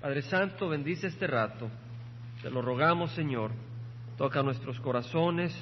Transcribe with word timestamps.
Padre 0.00 0.22
Santo, 0.22 0.68
bendice 0.68 1.08
este 1.08 1.26
rato. 1.26 1.68
Te 2.40 2.50
lo 2.50 2.62
rogamos, 2.62 3.10
Señor. 3.12 3.50
Toca 4.16 4.44
nuestros 4.44 4.78
corazones. 4.78 5.52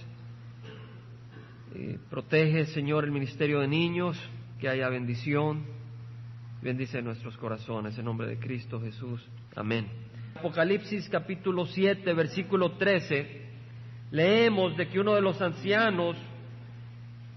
Eh, 1.75 1.99
protege, 2.11 2.67
Señor, 2.67 3.05
el 3.05 3.13
ministerio 3.13 3.61
de 3.61 3.69
niños. 3.69 4.21
Que 4.61 4.69
haya 4.69 4.91
bendición. 4.91 5.65
Bendice 6.61 7.01
nuestros 7.01 7.35
corazones. 7.39 7.97
En 7.97 8.05
nombre 8.05 8.27
de 8.27 8.39
Cristo 8.39 8.79
Jesús. 8.79 9.27
Amén. 9.55 9.89
Apocalipsis 10.35 11.09
capítulo 11.09 11.65
7, 11.65 12.13
versículo 12.13 12.73
13. 12.73 13.41
Leemos 14.11 14.77
de 14.77 14.87
que 14.89 15.01
uno 15.01 15.15
de 15.15 15.23
los 15.23 15.41
ancianos 15.41 16.15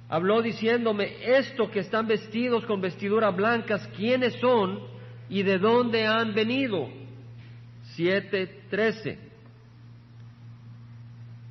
habló 0.09 0.41
diciéndome, 0.41 1.37
esto 1.37 1.71
que 1.71 1.79
están 1.79 2.07
vestidos 2.07 2.65
con 2.65 2.81
vestiduras 2.81 3.33
blancas, 3.33 3.87
¿quiénes 3.95 4.33
son? 4.41 4.98
Y 5.29 5.43
de 5.43 5.59
dónde 5.59 6.07
han 6.07 6.33
venido. 6.33 6.89
7.13. 7.97 9.29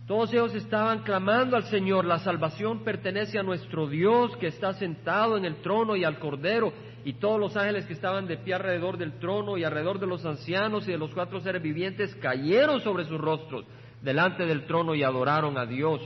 Todos 0.06 0.32
ellos 0.32 0.54
estaban 0.54 1.00
clamando 1.02 1.54
al 1.54 1.64
Señor, 1.64 2.06
la 2.06 2.18
salvación 2.20 2.82
pertenece 2.82 3.38
a 3.38 3.42
nuestro 3.42 3.86
Dios 3.86 4.34
que 4.38 4.46
está 4.46 4.72
sentado 4.72 5.36
en 5.36 5.44
el 5.44 5.56
trono 5.56 5.96
y 5.96 6.04
al 6.04 6.18
Cordero, 6.18 6.72
y 7.04 7.12
todos 7.14 7.38
los 7.38 7.56
ángeles 7.56 7.84
que 7.84 7.92
estaban 7.92 8.26
de 8.26 8.38
pie 8.38 8.54
alrededor 8.54 8.96
del 8.96 9.18
trono 9.18 9.58
y 9.58 9.64
alrededor 9.64 10.00
de 10.00 10.06
los 10.06 10.24
ancianos 10.24 10.88
y 10.88 10.92
de 10.92 10.98
los 10.98 11.12
cuatro 11.12 11.40
seres 11.40 11.62
vivientes 11.62 12.14
cayeron 12.16 12.80
sobre 12.80 13.04
sus 13.04 13.20
rostros 13.20 13.66
delante 14.02 14.46
del 14.46 14.64
trono 14.64 14.94
y 14.94 15.02
adoraron 15.02 15.58
a 15.58 15.66
Dios. 15.66 16.00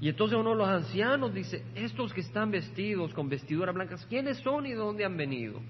Y 0.00 0.08
entonces 0.08 0.38
uno 0.38 0.50
de 0.50 0.56
los 0.56 0.68
ancianos 0.68 1.34
dice, 1.34 1.64
estos 1.74 2.14
que 2.14 2.22
están 2.22 2.50
vestidos 2.50 3.12
con 3.12 3.28
vestiduras 3.28 3.74
blancas, 3.74 4.06
¿quiénes 4.06 4.38
son 4.38 4.64
y 4.64 4.70
de 4.70 4.76
dónde 4.76 5.04
han 5.04 5.16
venido? 5.16 5.60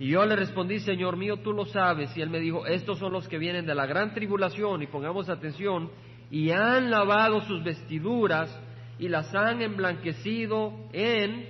Y 0.00 0.10
yo 0.10 0.24
le 0.24 0.36
respondí, 0.36 0.78
Señor 0.78 1.16
mío, 1.16 1.38
tú 1.38 1.52
lo 1.52 1.64
sabes. 1.66 2.16
Y 2.16 2.22
él 2.22 2.30
me 2.30 2.38
dijo, 2.38 2.66
estos 2.66 2.98
son 2.98 3.12
los 3.12 3.26
que 3.28 3.38
vienen 3.38 3.66
de 3.66 3.74
la 3.74 3.86
gran 3.86 4.14
tribulación, 4.14 4.82
y 4.82 4.86
pongamos 4.86 5.28
atención, 5.28 5.90
y 6.30 6.50
han 6.50 6.90
lavado 6.90 7.40
sus 7.42 7.64
vestiduras 7.64 8.56
y 8.98 9.08
las 9.08 9.34
han 9.34 9.62
emblanquecido 9.62 10.72
en 10.92 11.46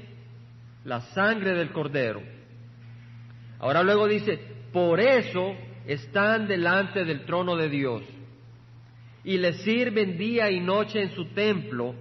la 0.84 1.00
sangre 1.00 1.54
del 1.54 1.72
cordero. 1.72 2.22
Ahora 3.58 3.82
luego 3.82 4.06
dice, 4.06 4.38
por 4.72 5.00
eso 5.00 5.54
están 5.86 6.46
delante 6.46 7.04
del 7.04 7.24
trono 7.24 7.56
de 7.56 7.69
Dios 7.69 8.02
y 9.24 9.36
le 9.38 9.54
sirven 9.54 10.16
día 10.16 10.50
y 10.50 10.60
noche 10.60 11.02
en 11.02 11.10
su 11.10 11.24
templo, 11.26 11.94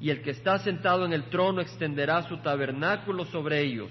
y 0.00 0.10
el 0.10 0.22
que 0.22 0.30
está 0.30 0.58
sentado 0.58 1.06
en 1.06 1.12
el 1.12 1.24
trono 1.30 1.60
extenderá 1.60 2.22
su 2.22 2.38
tabernáculo 2.38 3.24
sobre 3.26 3.62
ellos 3.62 3.88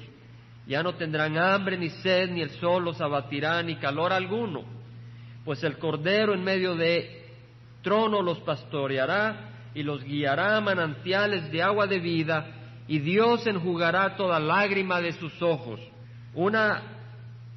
ya 0.67 0.81
no 0.83 0.95
tendrán 0.95 1.37
hambre 1.37 1.77
ni 1.77 1.89
sed, 1.89 2.29
ni 2.29 2.41
el 2.41 2.51
sol 2.51 2.83
los 2.83 3.01
abatirá, 3.01 3.61
ni 3.63 3.75
calor 3.75 4.13
alguno, 4.13 4.63
pues 5.43 5.63
el 5.63 5.77
Cordero 5.77 6.33
en 6.33 6.43
medio 6.43 6.75
de 6.75 7.23
trono 7.81 8.21
los 8.21 8.39
pastoreará 8.39 9.49
y 9.75 9.83
los 9.83 10.03
guiará 10.03 10.57
a 10.57 10.61
manantiales 10.61 11.51
de 11.51 11.61
agua 11.61 11.87
de 11.87 11.99
vida, 11.99 12.45
y 12.87 12.99
Dios 12.99 13.45
enjugará 13.47 14.15
toda 14.15 14.39
lágrima 14.39 15.01
de 15.01 15.13
sus 15.13 15.41
ojos. 15.41 15.79
Una 16.33 16.81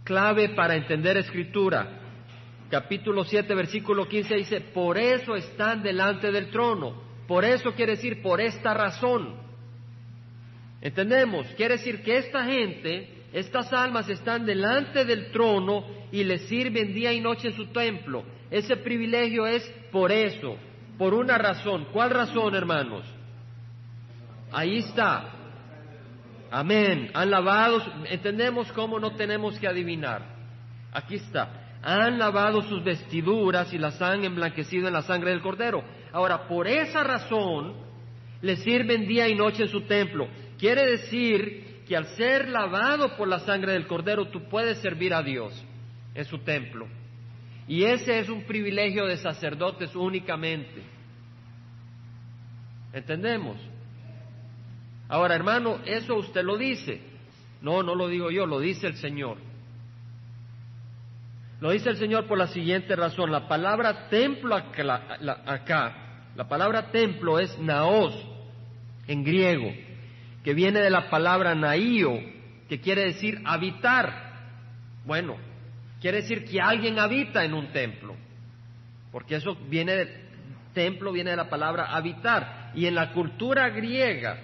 clave 0.04 0.50
para 0.50 0.76
entender 0.76 1.16
escritura. 1.16 1.88
Capítulo 2.70 3.24
7, 3.24 3.54
versículo 3.54 4.08
15 4.08 4.34
dice, 4.36 4.60
por 4.60 4.98
eso 4.98 5.34
están 5.34 5.82
delante 5.82 6.30
del 6.30 6.50
trono. 6.50 7.02
Por 7.26 7.44
eso 7.44 7.72
quiere 7.72 7.92
decir, 7.92 8.22
por 8.22 8.40
esta 8.40 8.72
razón. 8.72 9.45
¿Entendemos? 10.86 11.48
Quiere 11.56 11.78
decir 11.78 12.00
que 12.00 12.16
esta 12.16 12.44
gente, 12.44 13.24
estas 13.32 13.72
almas 13.72 14.08
están 14.08 14.46
delante 14.46 15.04
del 15.04 15.32
trono 15.32 15.84
y 16.12 16.22
le 16.22 16.38
sirven 16.38 16.94
día 16.94 17.12
y 17.12 17.20
noche 17.20 17.48
en 17.48 17.54
su 17.54 17.66
templo. 17.72 18.22
Ese 18.52 18.76
privilegio 18.76 19.48
es 19.48 19.68
por 19.90 20.12
eso, 20.12 20.56
por 20.96 21.12
una 21.12 21.38
razón. 21.38 21.88
¿Cuál 21.92 22.10
razón, 22.10 22.54
hermanos? 22.54 23.04
Ahí 24.52 24.78
está. 24.78 25.28
Amén. 26.52 27.10
Han 27.14 27.32
lavado, 27.32 27.82
entendemos 28.08 28.70
cómo 28.70 29.00
no 29.00 29.16
tenemos 29.16 29.58
que 29.58 29.66
adivinar. 29.66 30.22
Aquí 30.92 31.16
está. 31.16 31.78
Han 31.82 32.16
lavado 32.16 32.62
sus 32.62 32.84
vestiduras 32.84 33.74
y 33.74 33.78
las 33.78 34.00
han 34.00 34.22
emblanquecido 34.22 34.86
en 34.86 34.94
la 34.94 35.02
sangre 35.02 35.30
del 35.30 35.42
cordero. 35.42 35.82
Ahora, 36.12 36.46
por 36.46 36.68
esa 36.68 37.02
razón, 37.02 37.74
le 38.40 38.54
sirven 38.58 39.08
día 39.08 39.28
y 39.28 39.34
noche 39.34 39.64
en 39.64 39.68
su 39.68 39.80
templo. 39.80 40.28
Quiere 40.58 40.86
decir 40.86 41.82
que 41.86 41.96
al 41.96 42.06
ser 42.16 42.48
lavado 42.48 43.16
por 43.16 43.28
la 43.28 43.40
sangre 43.40 43.72
del 43.72 43.86
cordero 43.86 44.28
tú 44.28 44.48
puedes 44.48 44.78
servir 44.78 45.14
a 45.14 45.22
Dios 45.22 45.52
en 46.14 46.24
su 46.24 46.38
templo. 46.38 46.88
Y 47.68 47.84
ese 47.84 48.18
es 48.20 48.28
un 48.28 48.44
privilegio 48.44 49.06
de 49.06 49.16
sacerdotes 49.18 49.94
únicamente. 49.94 50.82
¿Entendemos? 52.92 53.56
Ahora, 55.08 55.34
hermano, 55.34 55.80
eso 55.84 56.16
usted 56.16 56.42
lo 56.42 56.56
dice. 56.56 57.00
No, 57.60 57.82
no 57.82 57.94
lo 57.94 58.08
digo 58.08 58.30
yo, 58.30 58.46
lo 58.46 58.60
dice 58.60 58.86
el 58.86 58.96
Señor. 58.96 59.38
Lo 61.60 61.70
dice 61.70 61.90
el 61.90 61.96
Señor 61.96 62.26
por 62.26 62.38
la 62.38 62.48
siguiente 62.48 62.96
razón. 62.96 63.30
La 63.30 63.48
palabra 63.48 64.08
templo 64.08 64.54
acá, 64.54 66.30
la 66.34 66.48
palabra 66.48 66.90
templo 66.90 67.38
es 67.38 67.58
naos 67.58 68.14
en 69.06 69.24
griego 69.24 69.85
que 70.46 70.54
viene 70.54 70.78
de 70.78 70.90
la 70.90 71.10
palabra 71.10 71.56
naío, 71.56 72.20
que 72.68 72.80
quiere 72.80 73.06
decir 73.06 73.40
habitar. 73.44 74.44
Bueno, 75.04 75.34
quiere 76.00 76.18
decir 76.18 76.44
que 76.44 76.60
alguien 76.60 77.00
habita 77.00 77.44
en 77.44 77.52
un 77.52 77.72
templo, 77.72 78.14
porque 79.10 79.34
eso 79.34 79.56
viene 79.68 79.96
del 79.96 80.08
templo, 80.72 81.10
viene 81.10 81.30
de 81.30 81.36
la 81.36 81.50
palabra 81.50 81.86
habitar. 81.86 82.70
Y 82.76 82.86
en 82.86 82.94
la 82.94 83.10
cultura 83.12 83.70
griega, 83.70 84.38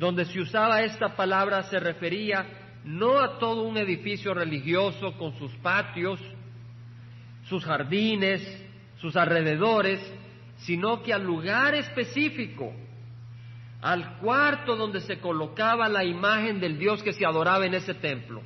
donde 0.00 0.24
se 0.24 0.40
usaba 0.40 0.82
esta 0.82 1.14
palabra, 1.14 1.62
se 1.62 1.78
refería 1.78 2.44
no 2.82 3.20
a 3.20 3.38
todo 3.38 3.62
un 3.62 3.76
edificio 3.76 4.34
religioso 4.34 5.16
con 5.16 5.38
sus 5.38 5.54
patios, 5.58 6.18
sus 7.44 7.64
jardines, 7.64 8.42
sus 8.96 9.14
alrededores, 9.14 10.00
sino 10.56 11.04
que 11.04 11.12
al 11.12 11.22
lugar 11.22 11.76
específico 11.76 12.72
al 13.82 14.18
cuarto 14.18 14.76
donde 14.76 15.00
se 15.00 15.18
colocaba 15.18 15.88
la 15.88 16.04
imagen 16.04 16.60
del 16.60 16.78
Dios 16.78 17.02
que 17.02 17.12
se 17.12 17.26
adoraba 17.26 17.66
en 17.66 17.74
ese 17.74 17.94
templo. 17.94 18.40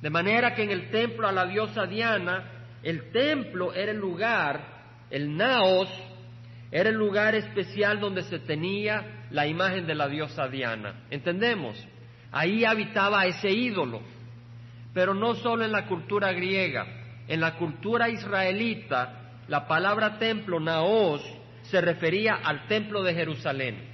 De 0.00 0.10
manera 0.10 0.54
que 0.54 0.62
en 0.62 0.70
el 0.70 0.90
templo 0.90 1.26
a 1.26 1.32
la 1.32 1.44
diosa 1.44 1.86
Diana, 1.86 2.44
el 2.84 3.10
templo 3.10 3.74
era 3.74 3.90
el 3.90 3.98
lugar, 3.98 4.62
el 5.10 5.36
naos, 5.36 5.88
era 6.70 6.88
el 6.88 6.94
lugar 6.94 7.34
especial 7.34 7.98
donde 7.98 8.22
se 8.22 8.38
tenía 8.38 9.26
la 9.30 9.44
imagen 9.48 9.88
de 9.88 9.96
la 9.96 10.06
diosa 10.06 10.46
Diana. 10.46 11.02
¿Entendemos? 11.10 11.76
Ahí 12.30 12.64
habitaba 12.64 13.26
ese 13.26 13.50
ídolo. 13.50 14.00
Pero 14.94 15.14
no 15.14 15.34
solo 15.34 15.64
en 15.64 15.72
la 15.72 15.86
cultura 15.86 16.32
griega, 16.32 16.86
en 17.26 17.40
la 17.40 17.56
cultura 17.56 18.08
israelita, 18.08 19.32
la 19.48 19.66
palabra 19.66 20.18
templo, 20.18 20.60
naos, 20.60 21.22
se 21.62 21.80
refería 21.80 22.34
al 22.34 22.68
templo 22.68 23.02
de 23.02 23.14
Jerusalén 23.14 23.89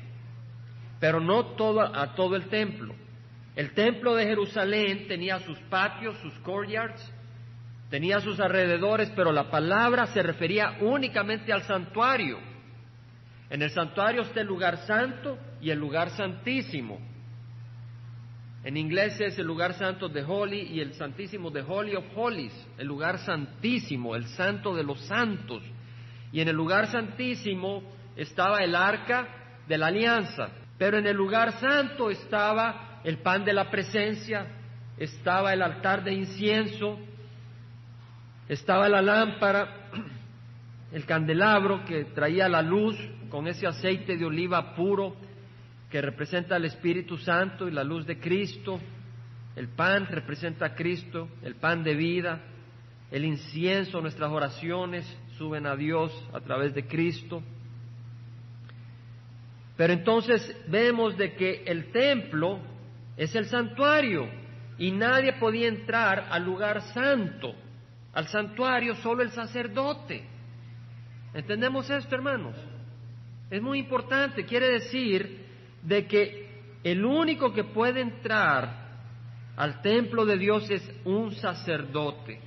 pero 1.00 1.20
no 1.20 1.56
todo, 1.56 1.80
a 1.80 2.14
todo 2.14 2.36
el 2.36 2.48
templo. 2.48 2.94
El 3.54 3.72
templo 3.72 4.14
de 4.14 4.26
Jerusalén 4.26 5.08
tenía 5.08 5.38
sus 5.40 5.58
patios, 5.70 6.18
sus 6.18 6.34
courtyards, 6.40 7.12
tenía 7.90 8.20
sus 8.20 8.38
alrededores, 8.40 9.10
pero 9.16 9.32
la 9.32 9.50
palabra 9.50 10.06
se 10.08 10.22
refería 10.22 10.78
únicamente 10.80 11.52
al 11.52 11.62
santuario. 11.62 12.38
En 13.48 13.62
el 13.62 13.70
santuario 13.70 14.22
está 14.22 14.40
el 14.40 14.46
lugar 14.46 14.78
santo 14.86 15.38
y 15.60 15.70
el 15.70 15.78
lugar 15.78 16.10
santísimo. 16.10 16.98
En 18.64 18.76
inglés 18.76 19.20
es 19.20 19.38
el 19.38 19.46
lugar 19.46 19.74
santo 19.74 20.08
de 20.08 20.24
Holy 20.24 20.62
y 20.62 20.80
el 20.80 20.94
santísimo 20.94 21.50
de 21.50 21.62
Holy 21.62 21.94
of 21.94 22.04
Holies, 22.16 22.52
el 22.76 22.88
lugar 22.88 23.18
santísimo, 23.18 24.16
el 24.16 24.26
santo 24.26 24.74
de 24.74 24.82
los 24.82 25.00
santos. 25.03 25.62
Y 26.32 26.41
en 26.41 26.48
el 26.48 26.56
lugar 26.56 26.88
santísimo 26.88 27.84
estaba 28.16 28.65
el 28.65 28.74
arca 28.74 29.28
de 29.68 29.78
la 29.78 29.86
alianza. 29.86 30.48
Pero 30.78 30.98
en 30.98 31.06
el 31.06 31.16
lugar 31.16 31.52
santo 31.58 32.10
estaba 32.10 33.00
el 33.04 33.18
pan 33.18 33.44
de 33.44 33.52
la 33.52 33.70
presencia, 33.70 34.46
estaba 34.98 35.52
el 35.52 35.62
altar 35.62 36.04
de 36.04 36.12
incienso, 36.12 36.98
estaba 38.48 38.88
la 38.88 39.02
lámpara, 39.02 39.90
el 40.92 41.04
candelabro 41.04 41.84
que 41.84 42.04
traía 42.06 42.48
la 42.48 42.62
luz 42.62 42.96
con 43.28 43.46
ese 43.48 43.66
aceite 43.66 44.16
de 44.16 44.24
oliva 44.24 44.74
puro 44.74 45.16
que 45.90 46.00
representa 46.00 46.56
al 46.56 46.64
Espíritu 46.64 47.16
Santo 47.16 47.68
y 47.68 47.70
la 47.70 47.84
luz 47.84 48.06
de 48.06 48.18
Cristo. 48.18 48.80
El 49.54 49.68
pan 49.68 50.06
representa 50.06 50.66
a 50.66 50.74
Cristo, 50.74 51.28
el 51.42 51.54
pan 51.54 51.82
de 51.82 51.94
vida. 51.94 52.40
El 53.10 53.24
incienso, 53.24 54.00
nuestras 54.00 54.30
oraciones 54.30 55.06
suben 55.38 55.66
a 55.66 55.76
Dios 55.76 56.12
a 56.32 56.40
través 56.40 56.74
de 56.74 56.86
Cristo. 56.86 57.42
Pero 59.76 59.92
entonces 59.92 60.56
vemos 60.68 61.16
de 61.16 61.34
que 61.34 61.64
el 61.66 61.92
templo 61.92 62.60
es 63.16 63.34
el 63.34 63.46
santuario, 63.46 64.28
y 64.78 64.90
nadie 64.90 65.34
podía 65.34 65.68
entrar 65.68 66.28
al 66.30 66.44
lugar 66.44 66.82
santo, 66.92 67.54
al 68.12 68.28
santuario, 68.28 68.94
solo 68.96 69.22
el 69.22 69.30
sacerdote. 69.30 70.24
¿Entendemos 71.34 71.88
esto, 71.90 72.14
hermanos? 72.14 72.56
Es 73.50 73.62
muy 73.62 73.78
importante, 73.78 74.44
quiere 74.44 74.68
decir 74.68 75.46
de 75.82 76.06
que 76.06 76.46
el 76.82 77.04
único 77.04 77.52
que 77.52 77.64
puede 77.64 78.00
entrar 78.00 78.86
al 79.56 79.80
templo 79.80 80.26
de 80.26 80.36
Dios 80.36 80.68
es 80.70 80.82
un 81.04 81.32
sacerdote. 81.32 82.40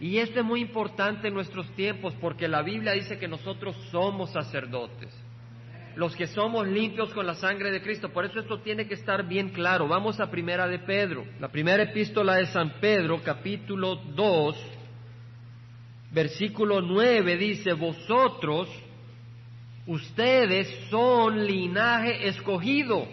Y 0.00 0.18
esto 0.18 0.40
es 0.40 0.44
muy 0.44 0.60
importante 0.60 1.28
en 1.28 1.34
nuestros 1.34 1.70
tiempos 1.76 2.14
porque 2.20 2.48
la 2.48 2.62
Biblia 2.62 2.92
dice 2.92 3.18
que 3.18 3.28
nosotros 3.28 3.76
somos 3.92 4.32
sacerdotes, 4.32 5.14
los 5.96 6.16
que 6.16 6.26
somos 6.26 6.66
limpios 6.66 7.12
con 7.12 7.26
la 7.26 7.34
sangre 7.34 7.70
de 7.70 7.82
Cristo. 7.82 8.08
Por 8.10 8.24
eso 8.24 8.40
esto 8.40 8.60
tiene 8.60 8.86
que 8.86 8.94
estar 8.94 9.26
bien 9.26 9.50
claro. 9.50 9.88
Vamos 9.88 10.20
a 10.20 10.30
primera 10.30 10.66
de 10.66 10.78
Pedro, 10.78 11.24
la 11.40 11.48
primera 11.48 11.82
epístola 11.82 12.36
de 12.36 12.46
San 12.46 12.80
Pedro, 12.80 13.20
capítulo 13.22 13.96
2, 13.96 14.56
versículo 16.12 16.80
9 16.80 17.36
dice, 17.36 17.72
vosotros, 17.72 18.68
ustedes 19.86 20.68
son 20.90 21.44
linaje 21.44 22.28
escogido. 22.28 23.06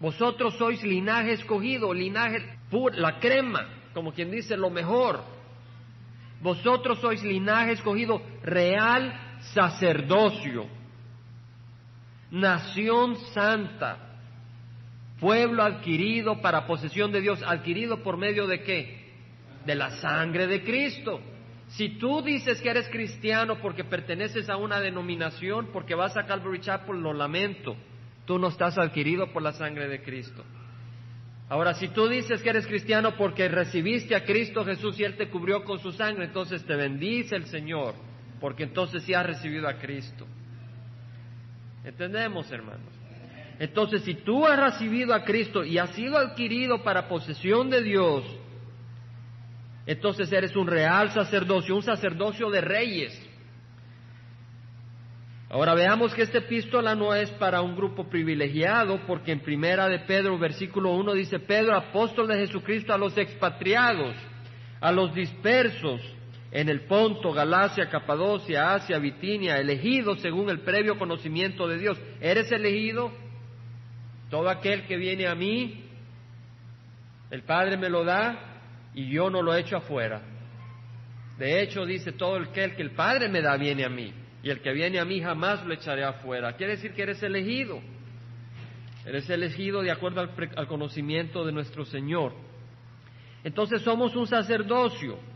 Vosotros 0.00 0.54
sois 0.58 0.82
linaje 0.82 1.32
escogido, 1.32 1.94
linaje 1.94 2.42
puro, 2.70 2.94
la 2.96 3.18
crema, 3.18 3.66
como 3.94 4.12
quien 4.12 4.30
dice 4.30 4.56
lo 4.56 4.68
mejor. 4.68 5.22
Vosotros 6.42 6.98
sois 7.00 7.22
linaje 7.22 7.72
escogido, 7.72 8.20
real 8.42 9.38
sacerdocio, 9.54 10.66
nación 12.34 13.16
santa, 13.32 13.96
pueblo 15.20 15.62
adquirido 15.62 16.40
para 16.42 16.66
posesión 16.66 17.12
de 17.12 17.20
Dios, 17.20 17.40
adquirido 17.46 18.02
por 18.02 18.16
medio 18.16 18.48
de 18.48 18.62
qué? 18.62 19.12
De 19.64 19.76
la 19.76 19.90
sangre 19.92 20.48
de 20.48 20.64
Cristo. 20.64 21.20
Si 21.68 21.90
tú 21.90 22.22
dices 22.22 22.60
que 22.60 22.70
eres 22.70 22.88
cristiano 22.88 23.58
porque 23.62 23.84
perteneces 23.84 24.50
a 24.50 24.56
una 24.56 24.80
denominación, 24.80 25.68
porque 25.72 25.94
vas 25.94 26.16
a 26.16 26.26
Calvary 26.26 26.60
Chapel, 26.60 27.00
lo 27.00 27.12
lamento, 27.12 27.76
tú 28.26 28.38
no 28.38 28.48
estás 28.48 28.78
adquirido 28.78 29.32
por 29.32 29.42
la 29.42 29.52
sangre 29.52 29.88
de 29.88 30.02
Cristo. 30.02 30.44
Ahora, 31.48 31.74
si 31.74 31.88
tú 31.88 32.08
dices 32.08 32.42
que 32.42 32.50
eres 32.50 32.66
cristiano 32.66 33.16
porque 33.16 33.48
recibiste 33.48 34.16
a 34.16 34.24
Cristo 34.24 34.64
Jesús 34.64 34.98
y 34.98 35.04
Él 35.04 35.16
te 35.16 35.28
cubrió 35.28 35.62
con 35.62 35.78
su 35.78 35.92
sangre, 35.92 36.24
entonces 36.24 36.64
te 36.64 36.74
bendice 36.74 37.36
el 37.36 37.46
Señor, 37.46 37.94
porque 38.40 38.64
entonces 38.64 39.04
sí 39.04 39.14
has 39.14 39.24
recibido 39.24 39.68
a 39.68 39.78
Cristo. 39.78 40.26
¿Entendemos, 41.84 42.50
hermanos? 42.50 42.92
Entonces, 43.58 44.02
si 44.02 44.14
tú 44.14 44.46
has 44.46 44.58
recibido 44.58 45.14
a 45.14 45.22
Cristo 45.22 45.64
y 45.64 45.78
has 45.78 45.90
sido 45.90 46.18
adquirido 46.18 46.82
para 46.82 47.08
posesión 47.08 47.70
de 47.70 47.82
Dios, 47.82 48.24
entonces 49.86 50.32
eres 50.32 50.56
un 50.56 50.66
real 50.66 51.10
sacerdocio, 51.10 51.76
un 51.76 51.82
sacerdocio 51.82 52.50
de 52.50 52.60
reyes. 52.60 53.30
Ahora 55.50 55.74
veamos 55.74 56.14
que 56.14 56.22
esta 56.22 56.38
epístola 56.38 56.96
no 56.96 57.14
es 57.14 57.30
para 57.32 57.60
un 57.60 57.76
grupo 57.76 58.08
privilegiado, 58.08 59.00
porque 59.06 59.30
en 59.30 59.40
primera 59.40 59.86
de 59.86 60.00
Pedro, 60.00 60.36
versículo 60.36 60.92
1 60.94 61.12
dice, 61.12 61.38
Pedro, 61.38 61.76
apóstol 61.76 62.26
de 62.26 62.38
Jesucristo, 62.38 62.92
a 62.92 62.98
los 62.98 63.16
expatriados, 63.16 64.16
a 64.80 64.90
los 64.90 65.14
dispersos 65.14 66.00
en 66.54 66.68
el 66.68 66.82
Ponto, 66.82 67.32
Galacia, 67.32 67.90
Capadocia, 67.90 68.74
Asia, 68.74 69.00
Bitinia, 69.00 69.58
elegidos 69.58 70.20
según 70.20 70.48
el 70.48 70.60
previo 70.60 70.96
conocimiento 70.96 71.66
de 71.66 71.78
Dios. 71.78 72.00
¿Eres 72.20 72.50
elegido? 72.52 73.10
Todo 74.30 74.48
aquel 74.48 74.86
que 74.86 74.96
viene 74.96 75.26
a 75.26 75.34
mí, 75.34 75.84
el 77.32 77.42
Padre 77.42 77.76
me 77.76 77.90
lo 77.90 78.04
da 78.04 78.38
y 78.94 79.10
yo 79.10 79.30
no 79.30 79.42
lo 79.42 79.52
echo 79.52 79.76
afuera. 79.76 80.22
De 81.38 81.60
hecho, 81.60 81.84
dice 81.84 82.12
todo 82.12 82.36
aquel 82.36 82.76
que 82.76 82.82
el 82.82 82.92
Padre 82.92 83.28
me 83.28 83.42
da 83.42 83.56
viene 83.56 83.84
a 83.84 83.88
mí 83.88 84.14
y 84.44 84.48
el 84.48 84.60
que 84.60 84.72
viene 84.72 85.00
a 85.00 85.04
mí 85.04 85.20
jamás 85.20 85.66
lo 85.66 85.74
echaré 85.74 86.04
afuera. 86.04 86.52
Quiere 86.52 86.76
decir 86.76 86.92
que 86.92 87.02
eres 87.02 87.20
elegido. 87.24 87.80
Eres 89.04 89.28
elegido 89.28 89.82
de 89.82 89.90
acuerdo 89.90 90.20
al, 90.20 90.68
conocimiento 90.68 91.44
de 91.44 91.50
nuestro 91.50 91.84
Señor. 91.84 92.32
Entonces 93.42 93.82
somos 93.82 94.14
un 94.14 94.28
sacerdocio. 94.28 95.33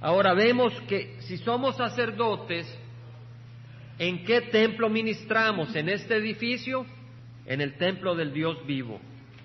Ahora 0.00 0.32
vemos 0.32 0.72
que 0.82 1.16
si 1.20 1.38
somos 1.38 1.76
sacerdotes, 1.76 2.66
¿en 3.98 4.24
qué 4.24 4.42
templo 4.42 4.88
ministramos? 4.88 5.74
¿En 5.74 5.88
este 5.88 6.16
edificio? 6.16 6.86
En 7.46 7.60
el 7.60 7.76
templo 7.78 8.14
del 8.14 8.32
Dios 8.32 8.64
vivo. 8.66 9.00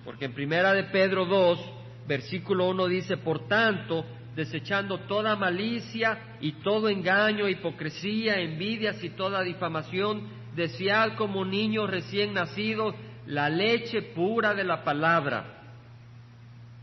Porque 0.06 0.26
en 0.26 0.34
primera 0.34 0.74
de 0.74 0.84
Pedro 0.84 1.26
2, 1.26 1.60
versículo 2.08 2.70
1 2.70 2.88
dice, 2.88 3.18
por 3.18 3.48
tanto, 3.48 4.06
desechando 4.36 5.00
toda 5.02 5.36
malicia 5.36 6.38
y 6.40 6.54
todo 6.54 6.90
engaño, 6.90 7.48
hipocresía, 7.48 8.40
envidias 8.40 9.04
y 9.04 9.10
toda 9.10 9.42
difamación, 9.42 10.28
desead 10.56 11.16
como 11.16 11.46
niños 11.46 11.90
recién 11.90 12.34
nacidos 12.34 12.94
la 13.26 13.50
leche 13.50 14.02
pura 14.02 14.54
de 14.54 14.66
la 14.66 14.84
palabra. 14.84 15.62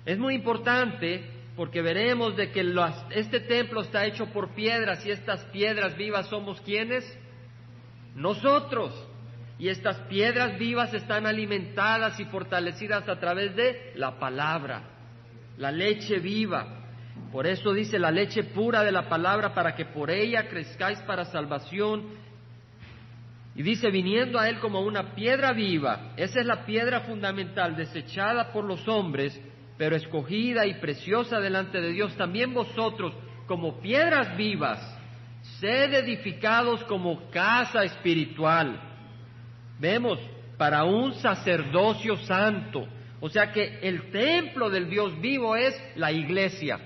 Es 0.06 0.19
muy 0.19 0.34
importante 0.34 1.39
porque 1.56 1.82
veremos 1.82 2.37
de 2.37 2.50
que 2.50 2.64
este 3.11 3.41
templo 3.41 3.82
está 3.82 4.06
hecho 4.06 4.26
por 4.26 4.55
piedras 4.55 5.05
y 5.05 5.11
estas 5.11 5.44
piedras 5.47 5.97
vivas 5.97 6.26
somos 6.29 6.61
quienes? 6.61 7.05
Nosotros. 8.14 9.08
Y 9.58 9.69
estas 9.69 9.99
piedras 10.08 10.58
vivas 10.58 10.94
están 10.94 11.26
alimentadas 11.26 12.19
y 12.19 12.25
fortalecidas 12.25 13.06
a 13.08 13.20
través 13.20 13.55
de 13.55 13.93
la 13.94 14.19
palabra, 14.19 14.82
la 15.58 15.70
leche 15.70 16.19
viva. 16.19 16.79
Por 17.31 17.47
eso 17.47 17.75
dice 17.75 17.99
la 17.99 18.11
leche 18.11 18.43
pura 18.44 18.82
de 18.82 18.91
la 18.91 19.08
palabra 19.08 19.52
para 19.52 19.75
que 19.75 19.85
por 19.85 20.11
ella 20.11 20.49
crezcáis 20.49 20.99
para 21.00 21.26
salvación. 21.26 22.08
Y 23.55 23.62
dice, 23.62 23.91
viniendo 23.91 24.38
a 24.38 24.49
él 24.49 24.58
como 24.61 24.81
una 24.81 25.14
piedra 25.14 25.52
viva, 25.52 26.12
esa 26.17 26.41
es 26.41 26.47
la 26.47 26.64
piedra 26.64 27.00
fundamental, 27.00 27.76
desechada 27.76 28.52
por 28.52 28.64
los 28.64 28.88
hombres, 28.88 29.38
pero 29.80 29.96
escogida 29.96 30.66
y 30.66 30.74
preciosa 30.74 31.40
delante 31.40 31.80
de 31.80 31.92
Dios, 31.92 32.14
también 32.14 32.52
vosotros, 32.52 33.14
como 33.46 33.80
piedras 33.80 34.36
vivas, 34.36 34.78
sed 35.58 35.94
edificados 35.94 36.84
como 36.84 37.30
casa 37.30 37.82
espiritual. 37.84 38.78
Vemos, 39.78 40.18
para 40.58 40.84
un 40.84 41.14
sacerdocio 41.14 42.18
santo. 42.18 42.86
O 43.20 43.30
sea 43.30 43.52
que 43.52 43.78
el 43.80 44.10
templo 44.10 44.68
del 44.68 44.90
Dios 44.90 45.18
vivo 45.18 45.56
es 45.56 45.74
la 45.96 46.12
iglesia 46.12 46.78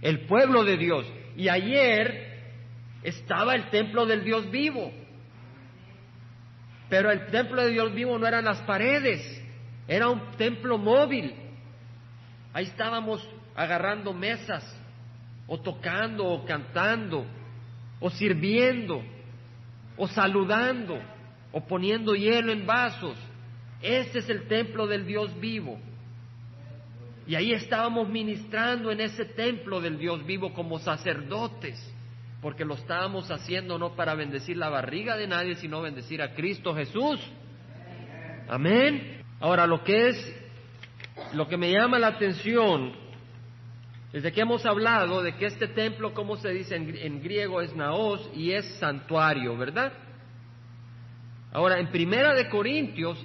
el 0.00 0.26
pueblo 0.26 0.64
de 0.64 0.76
Dios. 0.78 1.06
Y 1.36 1.48
ayer 1.48 2.40
estaba 3.04 3.54
el 3.54 3.70
templo 3.70 4.06
del 4.06 4.24
Dios 4.24 4.50
vivo. 4.50 4.90
Pero 6.88 7.12
el 7.12 7.26
templo 7.26 7.62
de 7.62 7.70
Dios 7.70 7.94
vivo 7.94 8.18
no 8.18 8.26
eran 8.26 8.44
las 8.44 8.60
paredes, 8.62 9.40
era 9.86 10.08
un 10.08 10.32
templo 10.32 10.78
móvil. 10.78 11.41
Ahí 12.52 12.64
estábamos 12.64 13.26
agarrando 13.54 14.12
mesas, 14.12 14.64
o 15.46 15.58
tocando, 15.60 16.26
o 16.26 16.44
cantando, 16.44 17.26
o 18.00 18.10
sirviendo, 18.10 19.02
o 19.96 20.06
saludando, 20.08 20.98
o 21.52 21.60
poniendo 21.66 22.14
hielo 22.14 22.52
en 22.52 22.66
vasos. 22.66 23.16
Ese 23.80 24.20
es 24.20 24.28
el 24.28 24.46
templo 24.48 24.86
del 24.86 25.06
Dios 25.06 25.38
vivo. 25.40 25.78
Y 27.26 27.34
ahí 27.34 27.52
estábamos 27.52 28.08
ministrando 28.08 28.90
en 28.90 29.00
ese 29.00 29.24
templo 29.24 29.80
del 29.80 29.98
Dios 29.98 30.24
vivo 30.26 30.52
como 30.52 30.78
sacerdotes, 30.78 31.78
porque 32.40 32.64
lo 32.64 32.74
estábamos 32.74 33.30
haciendo 33.30 33.78
no 33.78 33.94
para 33.94 34.14
bendecir 34.14 34.56
la 34.56 34.68
barriga 34.68 35.16
de 35.16 35.28
nadie, 35.28 35.54
sino 35.56 35.80
bendecir 35.80 36.20
a 36.20 36.34
Cristo 36.34 36.74
Jesús. 36.74 37.20
Amén. 38.48 39.22
Ahora, 39.40 39.66
lo 39.66 39.84
que 39.84 40.08
es, 40.08 40.41
lo 41.34 41.48
que 41.48 41.56
me 41.56 41.70
llama 41.70 41.98
la 41.98 42.08
atención, 42.08 42.92
desde 44.12 44.32
que 44.32 44.42
hemos 44.42 44.64
hablado 44.66 45.22
de 45.22 45.34
que 45.36 45.46
este 45.46 45.68
templo, 45.68 46.12
como 46.12 46.36
se 46.36 46.50
dice 46.50 46.76
en, 46.76 46.94
en 46.96 47.22
griego, 47.22 47.60
es 47.60 47.74
naos 47.74 48.30
y 48.34 48.52
es 48.52 48.66
santuario, 48.78 49.56
¿verdad? 49.56 49.92
Ahora, 51.52 51.78
en 51.78 51.90
Primera 51.90 52.34
de 52.34 52.48
Corintios, 52.48 53.24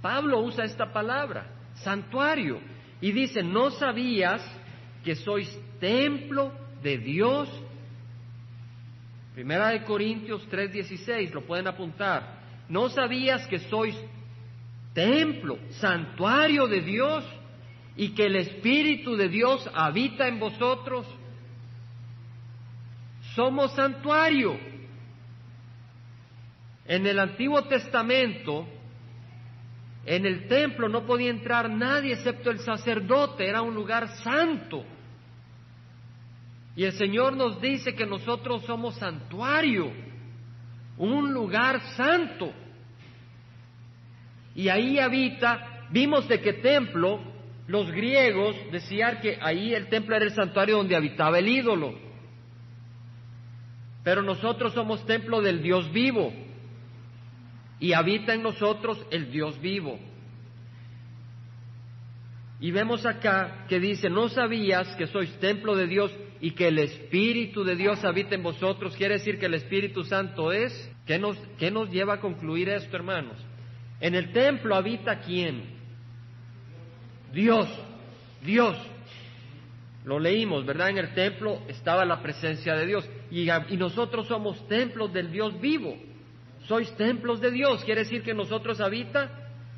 Pablo 0.00 0.40
usa 0.40 0.64
esta 0.64 0.92
palabra, 0.92 1.46
santuario. 1.74 2.60
Y 3.00 3.12
dice, 3.12 3.42
¿no 3.42 3.70
sabías 3.70 4.42
que 5.04 5.14
sois 5.14 5.48
templo 5.78 6.52
de 6.82 6.98
Dios? 6.98 7.48
Primera 9.34 9.68
de 9.68 9.84
Corintios 9.84 10.48
3:16, 10.50 11.32
lo 11.32 11.46
pueden 11.46 11.68
apuntar. 11.68 12.38
¿No 12.68 12.88
sabías 12.88 13.46
que 13.46 13.60
sois 13.60 13.96
templo, 14.92 15.58
santuario 15.70 16.66
de 16.66 16.80
Dios 16.80 17.24
y 17.98 18.10
que 18.10 18.26
el 18.26 18.36
Espíritu 18.36 19.16
de 19.16 19.28
Dios 19.28 19.68
habita 19.74 20.28
en 20.28 20.38
vosotros? 20.38 21.04
Somos 23.34 23.74
santuario. 23.74 24.56
En 26.86 27.04
el 27.08 27.18
Antiguo 27.18 27.64
Testamento, 27.64 28.68
en 30.06 30.24
el 30.24 30.46
templo 30.46 30.88
no 30.88 31.04
podía 31.06 31.28
entrar 31.28 31.68
nadie 31.68 32.12
excepto 32.12 32.52
el 32.52 32.60
sacerdote, 32.60 33.48
era 33.48 33.62
un 33.62 33.74
lugar 33.74 34.08
santo. 34.22 34.84
Y 36.76 36.84
el 36.84 36.92
Señor 36.92 37.36
nos 37.36 37.60
dice 37.60 37.96
que 37.96 38.06
nosotros 38.06 38.62
somos 38.64 38.94
santuario, 38.94 39.90
un 40.98 41.32
lugar 41.32 41.80
santo. 41.96 42.52
Y 44.54 44.68
ahí 44.68 45.00
habita, 45.00 45.88
vimos 45.90 46.28
de 46.28 46.40
qué 46.40 46.52
templo 46.52 47.37
los 47.68 47.90
griegos 47.92 48.56
decían 48.72 49.20
que 49.20 49.38
ahí 49.42 49.74
el 49.74 49.88
templo 49.88 50.16
era 50.16 50.24
el 50.24 50.32
santuario 50.32 50.78
donde 50.78 50.96
habitaba 50.96 51.38
el 51.38 51.48
ídolo. 51.48 51.94
Pero 54.02 54.22
nosotros 54.22 54.72
somos 54.72 55.04
templo 55.04 55.42
del 55.42 55.62
Dios 55.62 55.92
vivo 55.92 56.32
y 57.78 57.92
habita 57.92 58.32
en 58.32 58.42
nosotros 58.42 58.98
el 59.10 59.30
Dios 59.30 59.60
vivo. 59.60 60.00
Y 62.58 62.70
vemos 62.70 63.04
acá 63.04 63.66
que 63.68 63.78
dice, 63.78 64.08
no 64.08 64.30
sabías 64.30 64.88
que 64.96 65.06
sois 65.06 65.30
templo 65.38 65.76
de 65.76 65.86
Dios 65.86 66.10
y 66.40 66.52
que 66.52 66.68
el 66.68 66.78
Espíritu 66.78 67.64
de 67.64 67.76
Dios 67.76 68.02
habita 68.02 68.34
en 68.34 68.42
vosotros. 68.42 68.96
Quiere 68.96 69.18
decir 69.18 69.38
que 69.38 69.46
el 69.46 69.54
Espíritu 69.54 70.04
Santo 70.04 70.52
es. 70.52 70.90
¿Qué 71.06 71.18
nos, 71.18 71.36
qué 71.58 71.70
nos 71.70 71.90
lleva 71.90 72.14
a 72.14 72.20
concluir 72.20 72.70
esto, 72.70 72.96
hermanos? 72.96 73.36
En 74.00 74.14
el 74.14 74.32
templo 74.32 74.74
habita 74.74 75.20
quién? 75.20 75.77
Dios, 77.32 77.68
Dios. 78.42 78.76
Lo 80.04 80.18
leímos, 80.18 80.64
¿verdad? 80.64 80.90
En 80.90 80.98
el 80.98 81.14
templo 81.14 81.62
estaba 81.68 82.04
la 82.04 82.22
presencia 82.22 82.74
de 82.74 82.86
Dios. 82.86 83.08
Y, 83.30 83.46
nosotros 83.76 84.26
somos 84.26 84.66
templos 84.68 85.12
del 85.12 85.30
Dios 85.30 85.60
vivo 85.60 85.96
sois 86.68 86.94
templos 86.96 87.40
de 87.40 87.50
Dios, 87.50 87.82
quiere 87.82 88.02
decir 88.02 88.22
que 88.22 88.34
nosotros 88.34 88.78
habita 88.80 89.30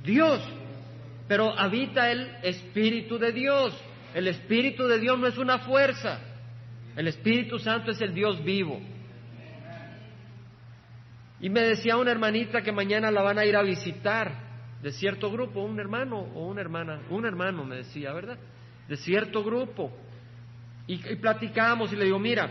Dios, 0.03 0.43
pero 1.29 1.57
habita 1.57 2.11
el 2.11 2.29
Espíritu 2.43 3.17
de 3.17 3.33
Dios. 3.33 3.73
El 4.13 4.27
Espíritu 4.27 4.89
de 4.89 4.99
Dios 4.99 5.17
no 5.19 5.29
es 5.29 5.39
una 5.39 5.61
fuerza, 5.61 6.19
el 6.97 7.07
Espíritu 7.07 7.61
Santo 7.61 7.93
es 7.93 8.01
el 8.01 8.13
Dios 8.13 8.43
vivo. 8.43 8.81
Y 11.41 11.49
me 11.49 11.61
decía 11.63 11.97
una 11.97 12.11
hermanita 12.11 12.61
que 12.61 12.73
mañana 12.73 13.11
la 13.11 13.23
van 13.23 13.39
a 13.39 13.45
ir 13.45 13.57
a 13.57 13.63
visitar 13.63 14.50
de 14.83 14.93
cierto 14.93 15.31
grupo, 15.31 15.61
un 15.61 15.79
hermano 15.79 16.19
o 16.35 16.47
una 16.47 16.61
hermana, 16.61 17.03
un 17.11 17.27
hermano 17.27 17.65
me 17.65 17.77
decía, 17.77 18.13
¿verdad? 18.13 18.39
De 18.89 18.97
cierto 18.97 19.45
grupo. 19.45 19.93
Y, 20.87 20.99
platicamos 21.17 21.93
y 21.93 21.97
le 21.97 22.07
digo, 22.07 22.19
mira, 22.19 22.51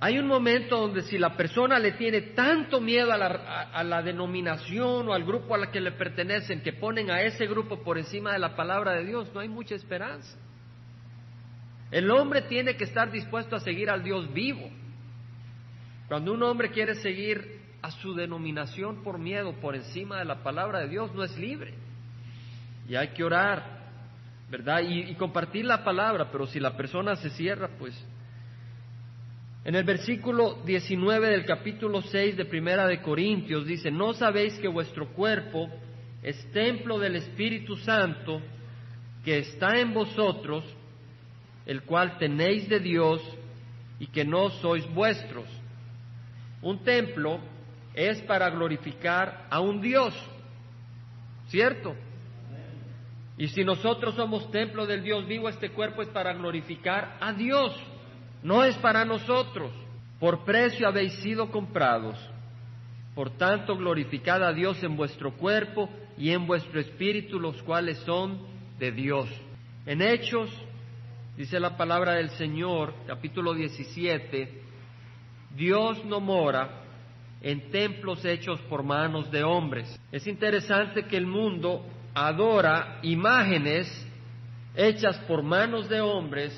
hay 0.00 0.18
un 0.18 0.26
momento 0.26 0.78
donde 0.78 1.02
si 1.02 1.18
la 1.18 1.36
persona 1.36 1.78
le 1.78 1.92
tiene 1.92 2.20
tanto 2.20 2.80
miedo 2.80 3.12
a 3.12 3.84
la, 3.84 4.02
denominación 4.02 5.08
o 5.08 5.12
al 5.12 5.24
grupo 5.24 5.54
a 5.54 5.58
la 5.58 5.70
que 5.70 5.80
le 5.80 5.92
pertenecen 5.92 6.62
que 6.62 6.72
ponen 6.72 7.10
a 7.10 7.22
ese 7.22 7.46
grupo 7.46 7.82
por 7.82 7.98
encima 7.98 8.32
de 8.32 8.38
la 8.38 8.56
palabra 8.56 8.92
de 8.92 9.04
Dios, 9.04 9.30
no 9.34 9.40
hay 9.40 9.48
mucha 9.48 9.74
esperanza. 9.74 10.36
El 11.90 12.10
hombre 12.10 12.42
tiene 12.42 12.76
que 12.76 12.84
estar 12.84 13.10
dispuesto 13.10 13.54
a 13.54 13.60
seguir 13.60 13.90
al 13.90 14.02
Dios 14.02 14.32
vivo. 14.32 14.68
Cuando 16.08 16.32
un 16.32 16.42
hombre 16.42 16.70
quiere 16.70 16.94
seguir 16.96 17.57
a 17.82 17.90
su 17.90 18.14
denominación 18.14 19.02
por 19.02 19.18
miedo 19.18 19.52
por 19.60 19.74
encima 19.74 20.18
de 20.18 20.24
la 20.24 20.42
palabra 20.42 20.80
de 20.80 20.88
Dios, 20.88 21.14
no 21.14 21.24
es 21.24 21.36
libre. 21.38 21.74
Y 22.88 22.96
hay 22.96 23.08
que 23.08 23.24
orar, 23.24 23.90
¿verdad? 24.50 24.80
y 24.82 25.14
compartir 25.14 25.64
la 25.64 25.84
palabra, 25.84 26.30
pero 26.30 26.46
si 26.46 26.58
la 26.58 26.76
persona 26.76 27.16
se 27.16 27.30
cierra, 27.30 27.68
pues 27.78 27.94
en 29.68 29.74
el 29.74 29.84
versículo 29.84 30.62
19 30.64 31.28
del 31.28 31.44
capítulo 31.44 32.00
6 32.00 32.38
de 32.38 32.46
Primera 32.46 32.86
de 32.86 33.02
Corintios 33.02 33.66
dice, 33.66 33.90
¿no 33.90 34.14
sabéis 34.14 34.54
que 34.60 34.66
vuestro 34.66 35.08
cuerpo 35.08 35.68
es 36.22 36.42
templo 36.52 36.98
del 36.98 37.16
Espíritu 37.16 37.76
Santo 37.76 38.40
que 39.22 39.40
está 39.40 39.78
en 39.78 39.92
vosotros, 39.92 40.64
el 41.66 41.82
cual 41.82 42.16
tenéis 42.16 42.66
de 42.68 42.80
Dios 42.80 43.20
y 43.98 44.06
que 44.06 44.24
no 44.24 44.48
sois 44.48 44.88
vuestros? 44.94 45.44
Un 46.62 46.82
templo 46.82 47.38
es 47.98 48.22
para 48.22 48.48
glorificar 48.50 49.46
a 49.50 49.60
un 49.60 49.80
Dios, 49.80 50.14
¿cierto? 51.48 51.94
Y 53.36 53.48
si 53.48 53.64
nosotros 53.64 54.14
somos 54.14 54.50
templo 54.50 54.86
del 54.86 55.02
Dios 55.02 55.26
vivo, 55.26 55.48
este 55.48 55.70
cuerpo 55.70 56.02
es 56.02 56.08
para 56.08 56.32
glorificar 56.32 57.16
a 57.20 57.32
Dios 57.32 57.74
no 58.42 58.64
es 58.64 58.76
para 58.76 59.04
nosotros. 59.04 59.72
Por 60.20 60.44
precio 60.44 60.88
habéis 60.88 61.14
sido 61.14 61.50
comprados. 61.50 62.16
Por 63.14 63.30
tanto, 63.30 63.76
glorificad 63.76 64.42
a 64.44 64.52
Dios 64.52 64.82
en 64.82 64.96
vuestro 64.96 65.36
cuerpo 65.36 65.88
y 66.16 66.30
en 66.30 66.46
vuestro 66.46 66.80
espíritu, 66.80 67.40
los 67.40 67.60
cuales 67.62 67.98
son 67.98 68.38
de 68.78 68.92
Dios. 68.92 69.28
En 69.86 70.02
Hechos, 70.02 70.50
dice 71.36 71.58
la 71.58 71.76
palabra 71.76 72.12
del 72.14 72.30
Señor, 72.30 72.94
capítulo 73.06 73.54
17, 73.54 74.62
Dios 75.56 76.04
no 76.04 76.20
mora 76.20 76.84
en 77.40 77.70
templos 77.70 78.24
hechos 78.24 78.60
por 78.62 78.82
manos 78.82 79.30
de 79.30 79.44
hombres. 79.44 79.98
Es 80.10 80.26
interesante 80.26 81.04
que 81.04 81.16
el 81.16 81.26
mundo 81.26 81.84
adora 82.14 82.98
imágenes 83.02 83.86
hechas 84.74 85.18
por 85.20 85.42
manos 85.42 85.88
de 85.88 86.00
hombres 86.00 86.52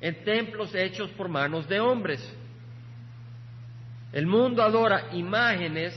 en 0.00 0.24
templos 0.24 0.74
hechos 0.74 1.10
por 1.10 1.28
manos 1.28 1.68
de 1.68 1.80
hombres. 1.80 2.36
El 4.12 4.26
mundo 4.26 4.62
adora 4.62 5.08
imágenes 5.12 5.94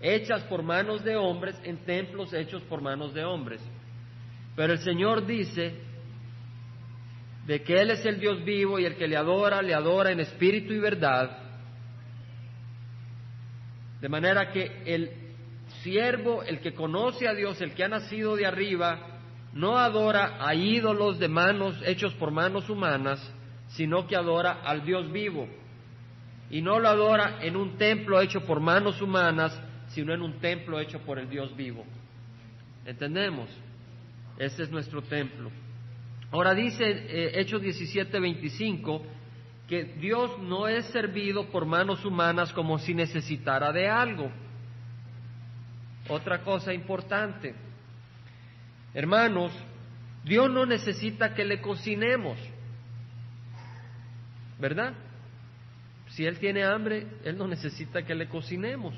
hechas 0.00 0.42
por 0.44 0.62
manos 0.62 1.04
de 1.04 1.16
hombres 1.16 1.60
en 1.62 1.78
templos 1.84 2.32
hechos 2.32 2.62
por 2.62 2.80
manos 2.80 3.14
de 3.14 3.24
hombres. 3.24 3.60
Pero 4.56 4.72
el 4.72 4.80
Señor 4.80 5.26
dice 5.26 5.74
de 7.46 7.62
que 7.62 7.74
Él 7.74 7.90
es 7.90 8.04
el 8.04 8.18
Dios 8.18 8.44
vivo 8.44 8.78
y 8.78 8.84
el 8.84 8.96
que 8.96 9.08
le 9.08 9.16
adora, 9.16 9.62
le 9.62 9.74
adora 9.74 10.10
en 10.10 10.20
espíritu 10.20 10.72
y 10.72 10.78
verdad. 10.78 11.38
De 14.00 14.08
manera 14.08 14.50
que 14.50 14.82
el 14.86 15.10
siervo, 15.82 16.42
el 16.42 16.60
que 16.60 16.74
conoce 16.74 17.28
a 17.28 17.34
Dios, 17.34 17.60
el 17.60 17.74
que 17.74 17.84
ha 17.84 17.88
nacido 17.88 18.36
de 18.36 18.46
arriba, 18.46 19.20
no 19.52 19.78
adora 19.78 20.38
a 20.40 20.54
ídolos 20.54 21.18
de 21.18 21.28
manos 21.28 21.80
hechos 21.84 22.14
por 22.14 22.30
manos 22.30 22.70
humanas, 22.70 23.20
sino 23.68 24.06
que 24.06 24.16
adora 24.16 24.62
al 24.64 24.84
Dios 24.84 25.10
vivo. 25.12 25.48
Y 26.50 26.62
no 26.62 26.80
lo 26.80 26.88
adora 26.88 27.38
en 27.42 27.56
un 27.56 27.76
templo 27.76 28.20
hecho 28.20 28.40
por 28.44 28.60
manos 28.60 29.00
humanas, 29.00 29.58
sino 29.88 30.12
en 30.12 30.22
un 30.22 30.40
templo 30.40 30.80
hecho 30.80 30.98
por 31.00 31.18
el 31.18 31.28
Dios 31.28 31.54
vivo. 31.56 31.84
¿Entendemos? 32.84 33.48
Ese 34.38 34.62
es 34.62 34.70
nuestro 34.70 35.02
templo. 35.02 35.50
Ahora 36.32 36.54
dice 36.54 36.84
eh, 36.84 37.32
Hechos 37.34 37.60
17, 37.60 38.18
25 38.18 39.02
que 39.70 39.84
Dios 39.84 40.38
no 40.40 40.68
es 40.68 40.84
servido 40.86 41.46
por 41.46 41.64
manos 41.64 42.04
humanas 42.04 42.52
como 42.52 42.78
si 42.78 42.92
necesitara 42.92 43.72
de 43.72 43.88
algo. 43.88 44.30
Otra 46.08 46.42
cosa 46.42 46.74
importante. 46.74 47.54
Hermanos, 48.92 49.52
Dios 50.24 50.50
no 50.50 50.66
necesita 50.66 51.34
que 51.34 51.44
le 51.44 51.62
cocinemos. 51.62 52.36
¿verdad? 54.60 54.92
Si 56.10 56.26
Él 56.26 56.38
tiene 56.38 56.64
hambre, 56.64 57.06
Él 57.24 57.36
no 57.36 57.48
necesita 57.48 58.02
que 58.02 58.14
le 58.14 58.28
cocinemos. 58.28 58.94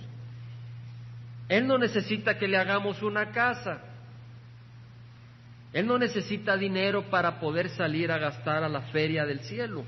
Él 1.49 1.67
no 1.67 1.79
necesita 1.79 2.38
que 2.38 2.49
le 2.49 2.57
hagamos 2.57 3.02
una 3.02 3.31
casa. 3.31 3.81
Él 5.73 5.87
no 5.87 5.99
necesita 5.99 6.57
dinero 6.57 7.11
para 7.11 7.38
poder 7.41 7.69
salir 7.71 8.11
a 8.11 8.19
gastar 8.19 8.64
a 8.64 8.69
la 8.69 8.83
feria 8.83 9.25
del 9.25 9.41
cielo. 9.41 9.85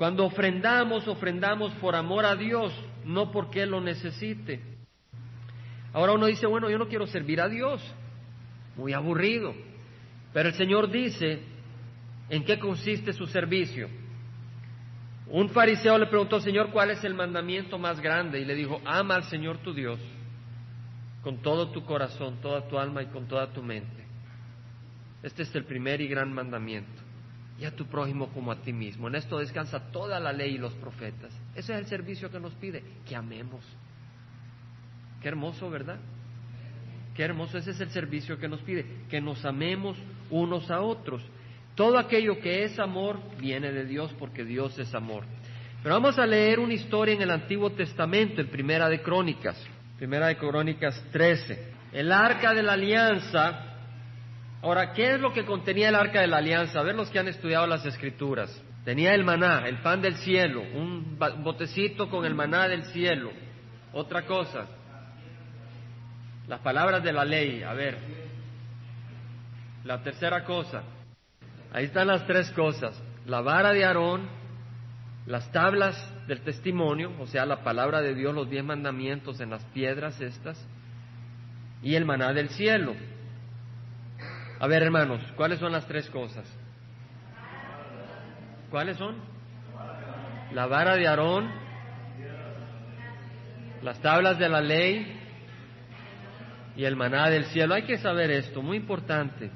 Cuando 0.00 0.24
ofrendamos, 0.24 1.06
ofrendamos 1.06 1.74
por 1.74 1.94
amor 1.94 2.24
a 2.24 2.34
Dios, 2.34 2.72
no 3.04 3.30
porque 3.30 3.64
Él 3.64 3.72
lo 3.72 3.82
necesite. 3.82 4.62
Ahora 5.92 6.12
uno 6.12 6.24
dice, 6.24 6.46
bueno, 6.46 6.70
yo 6.70 6.78
no 6.78 6.88
quiero 6.88 7.06
servir 7.06 7.38
a 7.38 7.50
Dios, 7.50 7.82
muy 8.76 8.94
aburrido. 8.94 9.54
Pero 10.32 10.48
el 10.48 10.54
Señor 10.54 10.90
dice, 10.90 11.42
¿En 12.30 12.42
qué 12.46 12.58
consiste 12.58 13.12
su 13.12 13.26
servicio? 13.26 13.90
Un 15.26 15.50
fariseo 15.50 15.98
le 15.98 16.06
preguntó, 16.06 16.40
Señor, 16.40 16.70
¿cuál 16.70 16.92
es 16.92 17.04
el 17.04 17.12
mandamiento 17.12 17.76
más 17.78 18.00
grande? 18.00 18.40
Y 18.40 18.46
le 18.46 18.54
dijo, 18.54 18.80
ama 18.86 19.16
al 19.16 19.24
Señor 19.24 19.58
tu 19.58 19.74
Dios 19.74 20.00
con 21.22 21.42
todo 21.42 21.72
tu 21.72 21.84
corazón, 21.84 22.40
toda 22.40 22.66
tu 22.68 22.78
alma 22.78 23.02
y 23.02 23.08
con 23.08 23.28
toda 23.28 23.52
tu 23.52 23.62
mente. 23.62 24.06
Este 25.22 25.42
es 25.42 25.54
el 25.54 25.66
primer 25.66 26.00
y 26.00 26.08
gran 26.08 26.32
mandamiento. 26.32 27.09
Y 27.60 27.66
a 27.66 27.76
tu 27.76 27.86
prójimo 27.86 28.28
como 28.28 28.50
a 28.50 28.62
ti 28.62 28.72
mismo. 28.72 29.08
En 29.08 29.16
esto 29.16 29.38
descansa 29.38 29.92
toda 29.92 30.18
la 30.18 30.32
ley 30.32 30.54
y 30.54 30.58
los 30.58 30.72
profetas. 30.74 31.30
Ese 31.54 31.74
es 31.74 31.78
el 31.80 31.86
servicio 31.86 32.30
que 32.30 32.40
nos 32.40 32.54
pide, 32.54 32.82
que 33.06 33.14
amemos. 33.14 33.62
Qué 35.20 35.28
hermoso, 35.28 35.68
¿verdad? 35.68 35.98
Qué 37.14 37.22
hermoso, 37.22 37.58
ese 37.58 37.72
es 37.72 37.80
el 37.80 37.90
servicio 37.90 38.38
que 38.38 38.48
nos 38.48 38.60
pide, 38.60 38.86
que 39.10 39.20
nos 39.20 39.44
amemos 39.44 39.98
unos 40.30 40.70
a 40.70 40.80
otros. 40.80 41.22
Todo 41.74 41.98
aquello 41.98 42.40
que 42.40 42.64
es 42.64 42.78
amor 42.78 43.18
viene 43.38 43.72
de 43.72 43.84
Dios 43.84 44.14
porque 44.18 44.44
Dios 44.44 44.78
es 44.78 44.94
amor. 44.94 45.24
Pero 45.82 45.94
vamos 45.94 46.18
a 46.18 46.26
leer 46.26 46.60
una 46.60 46.74
historia 46.74 47.14
en 47.14 47.22
el 47.22 47.30
Antiguo 47.30 47.70
Testamento, 47.72 48.40
en 48.40 48.48
Primera 48.48 48.88
de 48.88 49.00
Crónicas. 49.02 49.62
Primera 49.98 50.28
de 50.28 50.36
Crónicas 50.36 51.02
13. 51.10 51.72
El 51.92 52.12
arca 52.12 52.54
de 52.54 52.62
la 52.62 52.74
alianza. 52.74 53.69
Ahora, 54.62 54.92
¿qué 54.92 55.14
es 55.14 55.20
lo 55.20 55.32
que 55.32 55.46
contenía 55.46 55.88
el 55.88 55.94
arca 55.94 56.20
de 56.20 56.26
la 56.26 56.38
alianza? 56.38 56.80
A 56.80 56.82
ver 56.82 56.94
los 56.94 57.10
que 57.10 57.18
han 57.18 57.28
estudiado 57.28 57.66
las 57.66 57.84
escrituras. 57.86 58.62
Tenía 58.84 59.14
el 59.14 59.24
maná, 59.24 59.66
el 59.66 59.78
pan 59.78 60.02
del 60.02 60.16
cielo, 60.16 60.62
un 60.62 61.18
botecito 61.42 62.08
con 62.10 62.24
el 62.24 62.34
maná 62.34 62.68
del 62.68 62.84
cielo. 62.84 63.30
Otra 63.92 64.24
cosa, 64.26 64.66
las 66.46 66.60
palabras 66.60 67.02
de 67.02 67.12
la 67.12 67.24
ley. 67.24 67.62
A 67.62 67.72
ver, 67.74 67.98
la 69.84 70.02
tercera 70.02 70.44
cosa. 70.44 70.82
Ahí 71.72 71.84
están 71.84 72.08
las 72.08 72.26
tres 72.26 72.50
cosas. 72.50 73.00
La 73.26 73.40
vara 73.40 73.72
de 73.72 73.84
Aarón, 73.84 74.28
las 75.26 75.50
tablas 75.52 75.96
del 76.26 76.40
testimonio, 76.40 77.12
o 77.18 77.26
sea, 77.26 77.46
la 77.46 77.62
palabra 77.62 78.00
de 78.00 78.14
Dios, 78.14 78.34
los 78.34 78.48
diez 78.48 78.64
mandamientos 78.64 79.40
en 79.40 79.50
las 79.50 79.64
piedras 79.66 80.20
estas, 80.20 80.58
y 81.82 81.94
el 81.94 82.04
maná 82.04 82.32
del 82.32 82.48
cielo. 82.50 82.94
A 84.60 84.66
ver, 84.66 84.82
hermanos, 84.82 85.22
¿cuáles 85.36 85.58
son 85.58 85.72
las 85.72 85.86
tres 85.86 86.10
cosas? 86.10 86.44
¿Cuáles 88.70 88.98
son? 88.98 89.16
La 90.52 90.66
vara 90.66 90.96
de 90.96 91.08
Aarón, 91.08 91.50
las 93.80 93.98
tablas 94.02 94.38
de 94.38 94.50
la 94.50 94.60
ley 94.60 95.18
y 96.76 96.84
el 96.84 96.94
maná 96.94 97.30
del 97.30 97.46
cielo. 97.46 97.72
Hay 97.74 97.84
que 97.84 97.96
saber 97.96 98.30
esto, 98.30 98.60
muy 98.60 98.76
importante, 98.76 99.50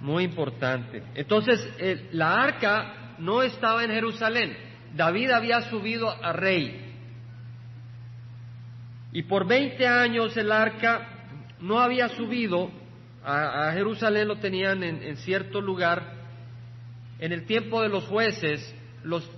muy 0.00 0.24
importante. 0.24 1.04
Entonces, 1.14 1.64
la 2.10 2.42
arca 2.42 3.14
no 3.20 3.42
estaba 3.42 3.84
en 3.84 3.92
Jerusalén. 3.92 4.56
David 4.96 5.30
había 5.30 5.60
subido 5.70 6.10
a 6.10 6.32
rey. 6.32 6.92
Y 9.12 9.22
por 9.22 9.46
20 9.46 9.86
años 9.86 10.36
el 10.36 10.50
arca 10.50 11.06
no 11.60 11.78
había 11.78 12.08
subido 12.08 12.77
a, 13.28 13.72
Jerusalén, 13.72 14.26
lo 14.28 14.36
tenían 14.36 14.82
en, 14.82 15.16
cierto 15.18 15.60
lugar. 15.60 16.14
En 17.18 17.32
el 17.32 17.44
tiempo 17.44 17.82
de 17.82 17.88
los 17.88 18.04
jueces, 18.04 18.74
los, 19.04 19.28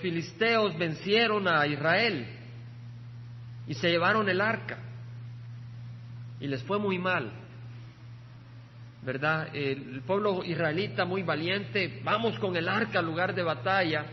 filisteos 0.00 0.76
vencieron 0.76 1.46
a 1.46 1.66
Israel 1.66 2.26
y 3.68 3.74
se 3.74 3.90
llevaron 3.90 4.28
el 4.28 4.40
arca. 4.40 4.78
Y 6.40 6.48
les 6.48 6.62
fue 6.64 6.78
muy 6.78 6.98
mal. 6.98 7.30
¿Verdad? 9.02 9.54
El 9.54 10.02
pueblo 10.04 10.42
israelita 10.42 11.04
muy 11.04 11.22
valiente, 11.22 12.00
vamos 12.02 12.36
con 12.40 12.56
el 12.56 12.68
arca 12.68 12.98
al 12.98 13.06
lugar 13.06 13.32
de 13.36 13.44
batalla, 13.44 14.04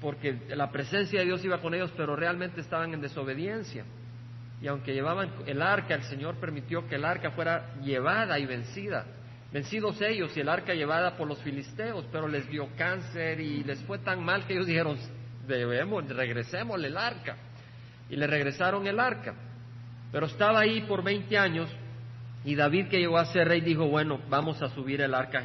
porque 0.00 0.40
la 0.48 0.72
presencia 0.72 1.20
de 1.20 1.26
Dios 1.26 1.44
iba 1.44 1.60
con 1.60 1.72
ellos, 1.74 1.92
pero 1.96 2.16
realmente 2.16 2.60
estaban 2.60 2.92
en 2.92 3.00
desobediencia. 3.00 3.84
Y 4.60 4.68
aunque 4.68 4.94
llevaban 4.94 5.30
el 5.46 5.60
arca, 5.60 5.94
el 5.94 6.02
Señor 6.04 6.36
permitió 6.36 6.88
que 6.88 6.94
el 6.94 7.04
arca 7.04 7.30
fuera 7.32 7.74
llevada 7.82 8.38
y 8.38 8.46
vencida. 8.46 9.04
Vencidos 9.52 10.00
ellos 10.00 10.36
y 10.36 10.40
el 10.40 10.48
arca 10.48 10.74
llevada 10.74 11.16
por 11.16 11.28
los 11.28 11.38
filisteos, 11.42 12.06
pero 12.10 12.26
les 12.26 12.48
dio 12.48 12.68
cáncer 12.76 13.40
y 13.40 13.62
les 13.64 13.82
fue 13.84 13.98
tan 13.98 14.24
mal 14.24 14.46
que 14.46 14.54
ellos 14.54 14.66
dijeron, 14.66 14.98
debemos, 15.46 16.08
regresemos 16.08 16.82
el 16.82 16.96
arca. 16.96 17.36
Y 18.08 18.16
le 18.16 18.26
regresaron 18.26 18.86
el 18.86 18.98
arca. 18.98 19.34
Pero 20.10 20.26
estaba 20.26 20.60
ahí 20.60 20.82
por 20.82 21.02
20 21.02 21.36
años 21.36 21.68
y 22.44 22.54
David 22.54 22.86
que 22.88 22.98
llegó 22.98 23.18
a 23.18 23.26
ser 23.26 23.48
rey 23.48 23.60
dijo, 23.60 23.88
bueno, 23.88 24.20
vamos 24.30 24.62
a 24.62 24.68
subir 24.68 25.00
el 25.00 25.14
arca 25.14 25.44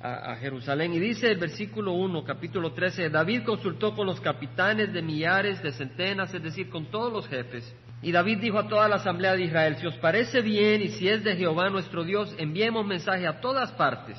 a, 0.00 0.36
Jerusalén. 0.36 0.94
Y 0.94 1.00
dice 1.00 1.30
el 1.30 1.38
versículo 1.38 1.92
1, 1.92 2.24
capítulo 2.24 2.72
13, 2.72 3.10
David 3.10 3.42
consultó 3.44 3.94
con 3.94 4.06
los 4.06 4.20
capitanes 4.20 4.92
de 4.92 5.02
millares, 5.02 5.62
de 5.62 5.72
centenas, 5.72 6.32
es 6.32 6.42
decir, 6.42 6.70
con 6.70 6.86
todos 6.86 7.12
los 7.12 7.28
jefes 7.28 7.74
y 8.02 8.10
David 8.10 8.38
dijo 8.38 8.58
a 8.58 8.66
toda 8.66 8.88
la 8.88 8.96
asamblea 8.96 9.36
de 9.36 9.44
Israel, 9.44 9.76
si 9.76 9.86
os 9.86 9.94
parece 9.98 10.42
bien 10.42 10.82
y 10.82 10.88
si 10.88 11.08
es 11.08 11.22
de 11.22 11.36
Jehová 11.36 11.70
nuestro 11.70 12.02
Dios, 12.02 12.34
enviemos 12.36 12.84
mensaje 12.84 13.28
a 13.28 13.40
todas 13.40 13.70
partes, 13.72 14.18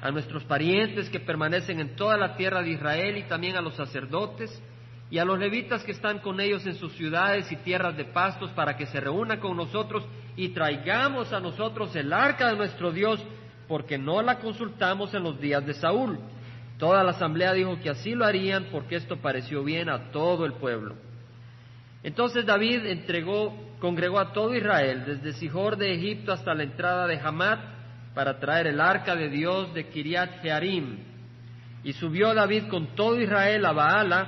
a 0.00 0.10
nuestros 0.10 0.44
parientes 0.44 1.10
que 1.10 1.20
permanecen 1.20 1.78
en 1.78 1.94
toda 1.94 2.16
la 2.16 2.36
tierra 2.36 2.62
de 2.62 2.70
Israel 2.70 3.18
y 3.18 3.24
también 3.24 3.56
a 3.56 3.60
los 3.60 3.74
sacerdotes 3.74 4.50
y 5.10 5.18
a 5.18 5.26
los 5.26 5.38
levitas 5.38 5.84
que 5.84 5.92
están 5.92 6.20
con 6.20 6.40
ellos 6.40 6.64
en 6.66 6.74
sus 6.76 6.94
ciudades 6.94 7.52
y 7.52 7.56
tierras 7.56 7.94
de 7.98 8.06
pastos 8.06 8.50
para 8.52 8.78
que 8.78 8.86
se 8.86 8.98
reúnan 8.98 9.40
con 9.40 9.58
nosotros 9.58 10.04
y 10.34 10.48
traigamos 10.48 11.34
a 11.34 11.40
nosotros 11.40 11.94
el 11.94 12.14
arca 12.14 12.48
de 12.48 12.56
nuestro 12.56 12.92
Dios, 12.92 13.22
porque 13.68 13.98
no 13.98 14.22
la 14.22 14.38
consultamos 14.38 15.12
en 15.12 15.24
los 15.24 15.38
días 15.38 15.66
de 15.66 15.74
Saúl. 15.74 16.18
Toda 16.78 17.04
la 17.04 17.10
asamblea 17.10 17.52
dijo 17.52 17.78
que 17.78 17.90
así 17.90 18.14
lo 18.14 18.24
harían 18.24 18.68
porque 18.72 18.96
esto 18.96 19.18
pareció 19.18 19.62
bien 19.62 19.90
a 19.90 20.10
todo 20.12 20.46
el 20.46 20.54
pueblo. 20.54 20.94
Entonces 22.02 22.44
David 22.44 22.86
entregó, 22.86 23.76
congregó 23.78 24.18
a 24.18 24.32
todo 24.32 24.54
Israel, 24.54 25.04
desde 25.06 25.38
Sijor 25.38 25.76
de 25.76 25.94
Egipto 25.94 26.32
hasta 26.32 26.54
la 26.54 26.64
entrada 26.64 27.06
de 27.06 27.18
Hamat, 27.18 27.60
para 28.14 28.38
traer 28.38 28.66
el 28.66 28.80
arca 28.80 29.14
de 29.14 29.28
Dios 29.28 29.72
de 29.72 29.88
Kiriat 29.88 30.42
Jearim. 30.42 30.98
Y 31.84 31.92
subió 31.94 32.34
David 32.34 32.64
con 32.68 32.94
todo 32.94 33.20
Israel 33.20 33.64
a 33.64 33.72
Baala, 33.72 34.26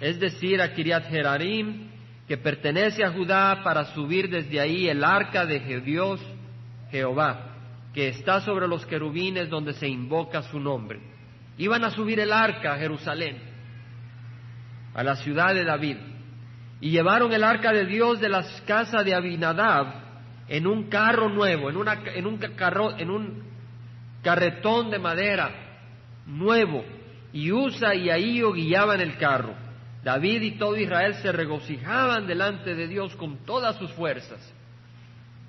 es 0.00 0.18
decir, 0.18 0.60
a 0.60 0.72
Kiriat 0.72 1.08
Jearim, 1.08 1.90
que 2.26 2.38
pertenece 2.38 3.04
a 3.04 3.12
Judá, 3.12 3.62
para 3.62 3.84
subir 3.94 4.30
desde 4.30 4.58
ahí 4.58 4.88
el 4.88 5.04
arca 5.04 5.44
de 5.44 5.60
Dios 5.80 6.20
Jehová, 6.90 7.50
que 7.92 8.08
está 8.08 8.40
sobre 8.40 8.66
los 8.66 8.84
querubines 8.86 9.50
donde 9.50 9.74
se 9.74 9.86
invoca 9.86 10.42
su 10.42 10.58
nombre. 10.58 11.00
Iban 11.58 11.84
a 11.84 11.90
subir 11.90 12.18
el 12.18 12.32
arca 12.32 12.72
a 12.72 12.78
Jerusalén, 12.78 13.36
a 14.94 15.04
la 15.04 15.16
ciudad 15.16 15.54
de 15.54 15.64
David 15.64 15.96
y 16.80 16.90
llevaron 16.90 17.32
el 17.32 17.44
arca 17.44 17.72
de 17.72 17.86
Dios 17.86 18.20
de 18.20 18.28
las 18.28 18.60
casas 18.62 19.04
de 19.04 19.14
Abinadab 19.14 20.04
en 20.48 20.66
un 20.66 20.88
carro 20.88 21.28
nuevo, 21.28 21.70
en, 21.70 21.76
una, 21.76 22.02
en, 22.14 22.26
un, 22.26 22.38
carro, 22.38 22.96
en 22.98 23.10
un 23.10 23.44
carretón 24.22 24.90
de 24.90 24.98
madera 24.98 25.50
nuevo, 26.26 26.84
y 27.32 27.50
Usa 27.50 27.94
y 27.94 28.10
Ahío 28.10 28.52
guiaban 28.52 29.00
el 29.00 29.16
carro. 29.16 29.54
David 30.02 30.42
y 30.42 30.50
todo 30.52 30.76
Israel 30.76 31.14
se 31.22 31.32
regocijaban 31.32 32.26
delante 32.26 32.74
de 32.74 32.86
Dios 32.86 33.14
con 33.16 33.38
todas 33.44 33.76
sus 33.76 33.90
fuerzas. 33.92 34.38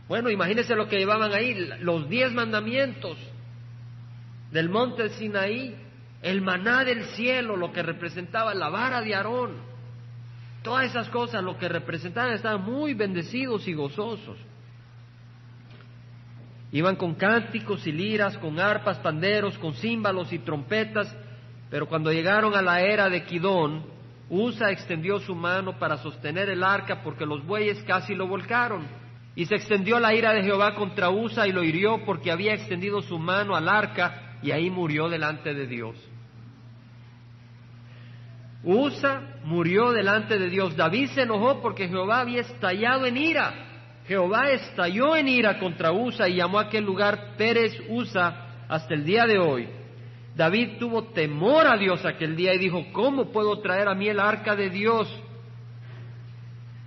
Bueno, 0.08 0.30
imagínense 0.30 0.76
lo 0.76 0.88
que 0.88 0.98
llevaban 0.98 1.34
ahí, 1.34 1.54
los 1.82 2.08
diez 2.10 2.32
mandamientos 2.32 3.18
del 4.52 4.70
monte 4.70 5.10
Sinaí, 5.10 5.76
el 6.22 6.42
maná 6.42 6.84
del 6.84 7.04
cielo, 7.16 7.58
lo 7.58 7.72
que 7.72 7.84
representaba 7.84 8.54
la 8.54 8.70
vara 8.70 9.02
de 9.02 9.14
Aarón, 9.14 9.58
Todas 10.66 10.88
esas 10.88 11.10
cosas, 11.10 11.44
lo 11.44 11.60
que 11.60 11.70
representaban, 11.70 12.34
estaban 12.34 12.64
muy 12.64 12.96
bendecidos 12.96 13.68
y 13.68 13.74
gozosos. 13.76 14.36
Iban 16.72 16.96
con 16.96 17.14
cánticos 17.14 17.86
y 17.86 17.92
liras, 17.92 18.36
con 18.40 18.60
arpas, 18.60 18.98
panderos, 18.98 19.60
con 19.60 19.76
címbalos 19.76 20.34
y 20.34 20.40
trompetas, 20.40 21.16
pero 21.70 21.88
cuando 21.88 22.12
llegaron 22.12 22.56
a 22.56 22.64
la 22.64 22.82
era 22.82 23.12
de 23.12 23.26
Quidón, 23.26 23.86
Usa 24.28 24.72
extendió 24.72 25.20
su 25.20 25.36
mano 25.36 25.78
para 25.78 25.98
sostener 25.98 26.50
el 26.50 26.64
arca 26.64 27.04
porque 27.04 27.28
los 27.28 27.46
bueyes 27.46 27.84
casi 27.84 28.16
lo 28.16 28.28
volcaron. 28.28 28.88
Y 29.36 29.46
se 29.46 29.54
extendió 29.54 30.00
la 30.00 30.16
ira 30.16 30.34
de 30.34 30.42
Jehová 30.42 30.74
contra 30.74 31.12
Usa 31.12 31.46
y 31.46 31.52
lo 31.52 31.64
hirió 31.64 32.04
porque 32.06 32.32
había 32.32 32.56
extendido 32.56 33.04
su 33.04 33.20
mano 33.20 33.56
al 33.56 33.70
arca 33.70 34.40
y 34.42 34.50
ahí 34.50 34.72
murió 34.72 35.10
delante 35.10 35.54
de 35.54 35.68
Dios. 35.68 35.96
Usa 38.66 39.40
murió 39.44 39.92
delante 39.92 40.38
de 40.40 40.50
Dios. 40.50 40.76
David 40.76 41.10
se 41.12 41.22
enojó 41.22 41.62
porque 41.62 41.88
Jehová 41.88 42.22
había 42.22 42.42
estallado 42.42 43.06
en 43.06 43.16
ira. 43.16 43.54
Jehová 44.08 44.52
estalló 44.52 45.16
en 45.16 45.28
ira 45.28 45.60
contra 45.60 45.92
Usa 45.92 46.28
y 46.28 46.36
llamó 46.36 46.60
a 46.60 46.64
aquel 46.64 46.84
lugar 46.84 47.36
Pérez 47.38 47.74
Usa 47.90 48.66
hasta 48.68 48.94
el 48.94 49.06
día 49.06 49.26
de 49.26 49.38
hoy. 49.38 49.68
David 50.36 50.78
tuvo 50.80 51.06
temor 51.06 51.66
a 51.66 51.78
Dios 51.78 52.06
aquel 52.06 52.36
día 52.36 52.54
y 52.54 52.58
dijo, 52.58 52.86
¿cómo 52.92 53.32
puedo 53.32 53.60
traer 53.60 53.88
a 53.88 53.96
mí 53.96 54.10
el 54.10 54.20
arca 54.20 54.56
de 54.56 54.70
Dios? 54.70 55.08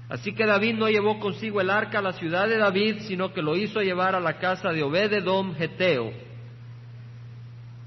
Así 0.09 0.33
que 0.33 0.47
David 0.47 0.75
no 0.75 0.89
llevó 0.89 1.19
consigo 1.19 1.61
el 1.61 1.71
arca 1.71 1.99
a 1.99 2.03
la 2.03 2.13
ciudad 2.13 2.49
de 2.49 2.59
David, 2.59 3.03
sino 3.07 3.33
que 3.33 3.43
lo 3.43 3.57
hizo 3.57 3.81
llevar 3.81 4.15
a 4.15 4.21
la 4.21 4.39
casa 4.39 4.71
de 4.71 4.83
Obededom 4.83 5.55
Geteo. 5.55 6.13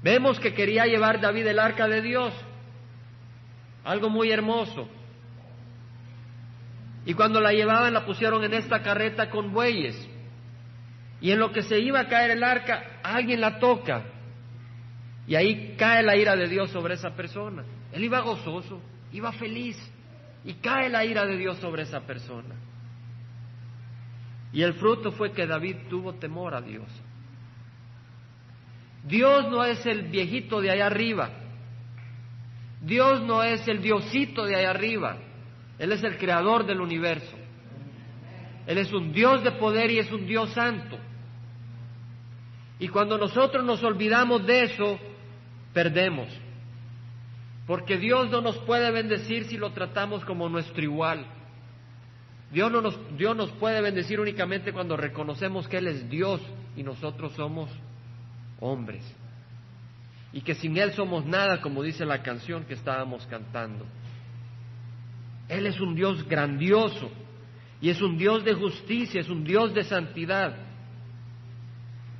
Vemos 0.02 0.38
que 0.40 0.54
quería 0.54 0.86
llevar 0.86 1.20
David 1.20 1.46
el 1.46 1.58
arca 1.58 1.86
de 1.86 2.02
Dios, 2.02 2.32
algo 3.84 4.08
muy 4.08 4.30
hermoso. 4.30 4.88
Y 7.04 7.14
cuando 7.14 7.40
la 7.40 7.52
llevaban 7.52 7.92
la 7.92 8.06
pusieron 8.06 8.44
en 8.44 8.54
esta 8.54 8.82
carreta 8.82 9.28
con 9.30 9.52
bueyes. 9.52 10.08
Y 11.20 11.30
en 11.30 11.38
lo 11.38 11.52
que 11.52 11.62
se 11.62 11.78
iba 11.78 12.00
a 12.00 12.08
caer 12.08 12.32
el 12.32 12.44
arca, 12.44 13.00
alguien 13.02 13.40
la 13.40 13.58
toca. 13.58 14.04
Y 15.26 15.34
ahí 15.34 15.74
cae 15.76 16.02
la 16.02 16.16
ira 16.16 16.36
de 16.36 16.48
Dios 16.48 16.70
sobre 16.70 16.94
esa 16.94 17.14
persona. 17.14 17.64
Él 17.92 18.04
iba 18.04 18.20
gozoso, 18.20 18.80
iba 19.12 19.32
feliz. 19.32 19.76
Y 20.44 20.54
cae 20.54 20.88
la 20.88 21.04
ira 21.04 21.24
de 21.26 21.36
Dios 21.36 21.58
sobre 21.58 21.82
esa 21.82 22.00
persona. 22.00 22.54
Y 24.52 24.62
el 24.62 24.74
fruto 24.74 25.12
fue 25.12 25.32
que 25.32 25.46
David 25.46 25.76
tuvo 25.88 26.14
temor 26.14 26.54
a 26.54 26.60
Dios. 26.60 26.88
Dios 29.04 29.50
no 29.50 29.64
es 29.64 29.84
el 29.86 30.02
viejito 30.02 30.60
de 30.60 30.70
allá 30.70 30.86
arriba 30.86 31.41
Dios 32.82 33.22
no 33.22 33.42
es 33.42 33.66
el 33.68 33.80
diosito 33.80 34.44
de 34.44 34.56
ahí 34.56 34.64
arriba, 34.64 35.16
Él 35.78 35.92
es 35.92 36.02
el 36.02 36.18
creador 36.18 36.66
del 36.66 36.80
universo. 36.80 37.36
Él 38.66 38.78
es 38.78 38.92
un 38.92 39.12
Dios 39.12 39.42
de 39.42 39.52
poder 39.52 39.90
y 39.90 39.98
es 39.98 40.10
un 40.12 40.26
Dios 40.26 40.52
santo. 40.52 40.98
Y 42.78 42.88
cuando 42.88 43.16
nosotros 43.18 43.64
nos 43.64 43.82
olvidamos 43.82 44.46
de 44.46 44.64
eso, 44.64 44.98
perdemos. 45.72 46.28
Porque 47.66 47.96
Dios 47.96 48.30
no 48.30 48.40
nos 48.40 48.58
puede 48.58 48.90
bendecir 48.90 49.44
si 49.44 49.56
lo 49.56 49.70
tratamos 49.70 50.24
como 50.24 50.48
nuestro 50.48 50.82
igual. 50.82 51.26
Dios, 52.50 52.70
no 52.70 52.82
nos, 52.82 52.98
Dios 53.16 53.36
nos 53.36 53.50
puede 53.52 53.80
bendecir 53.80 54.20
únicamente 54.20 54.72
cuando 54.72 54.96
reconocemos 54.96 55.66
que 55.68 55.78
Él 55.78 55.86
es 55.86 56.10
Dios 56.10 56.40
y 56.76 56.82
nosotros 56.82 57.32
somos 57.32 57.70
hombres. 58.60 59.02
Y 60.32 60.40
que 60.40 60.54
sin 60.54 60.76
Él 60.78 60.92
somos 60.92 61.26
nada, 61.26 61.60
como 61.60 61.82
dice 61.82 62.04
la 62.04 62.22
canción 62.22 62.64
que 62.64 62.74
estábamos 62.74 63.26
cantando. 63.26 63.86
Él 65.48 65.66
es 65.66 65.78
un 65.80 65.94
Dios 65.94 66.26
grandioso 66.26 67.10
y 67.80 67.90
es 67.90 68.00
un 68.00 68.16
Dios 68.16 68.44
de 68.44 68.54
justicia, 68.54 69.20
es 69.20 69.28
un 69.28 69.44
Dios 69.44 69.74
de 69.74 69.84
santidad. 69.84 70.56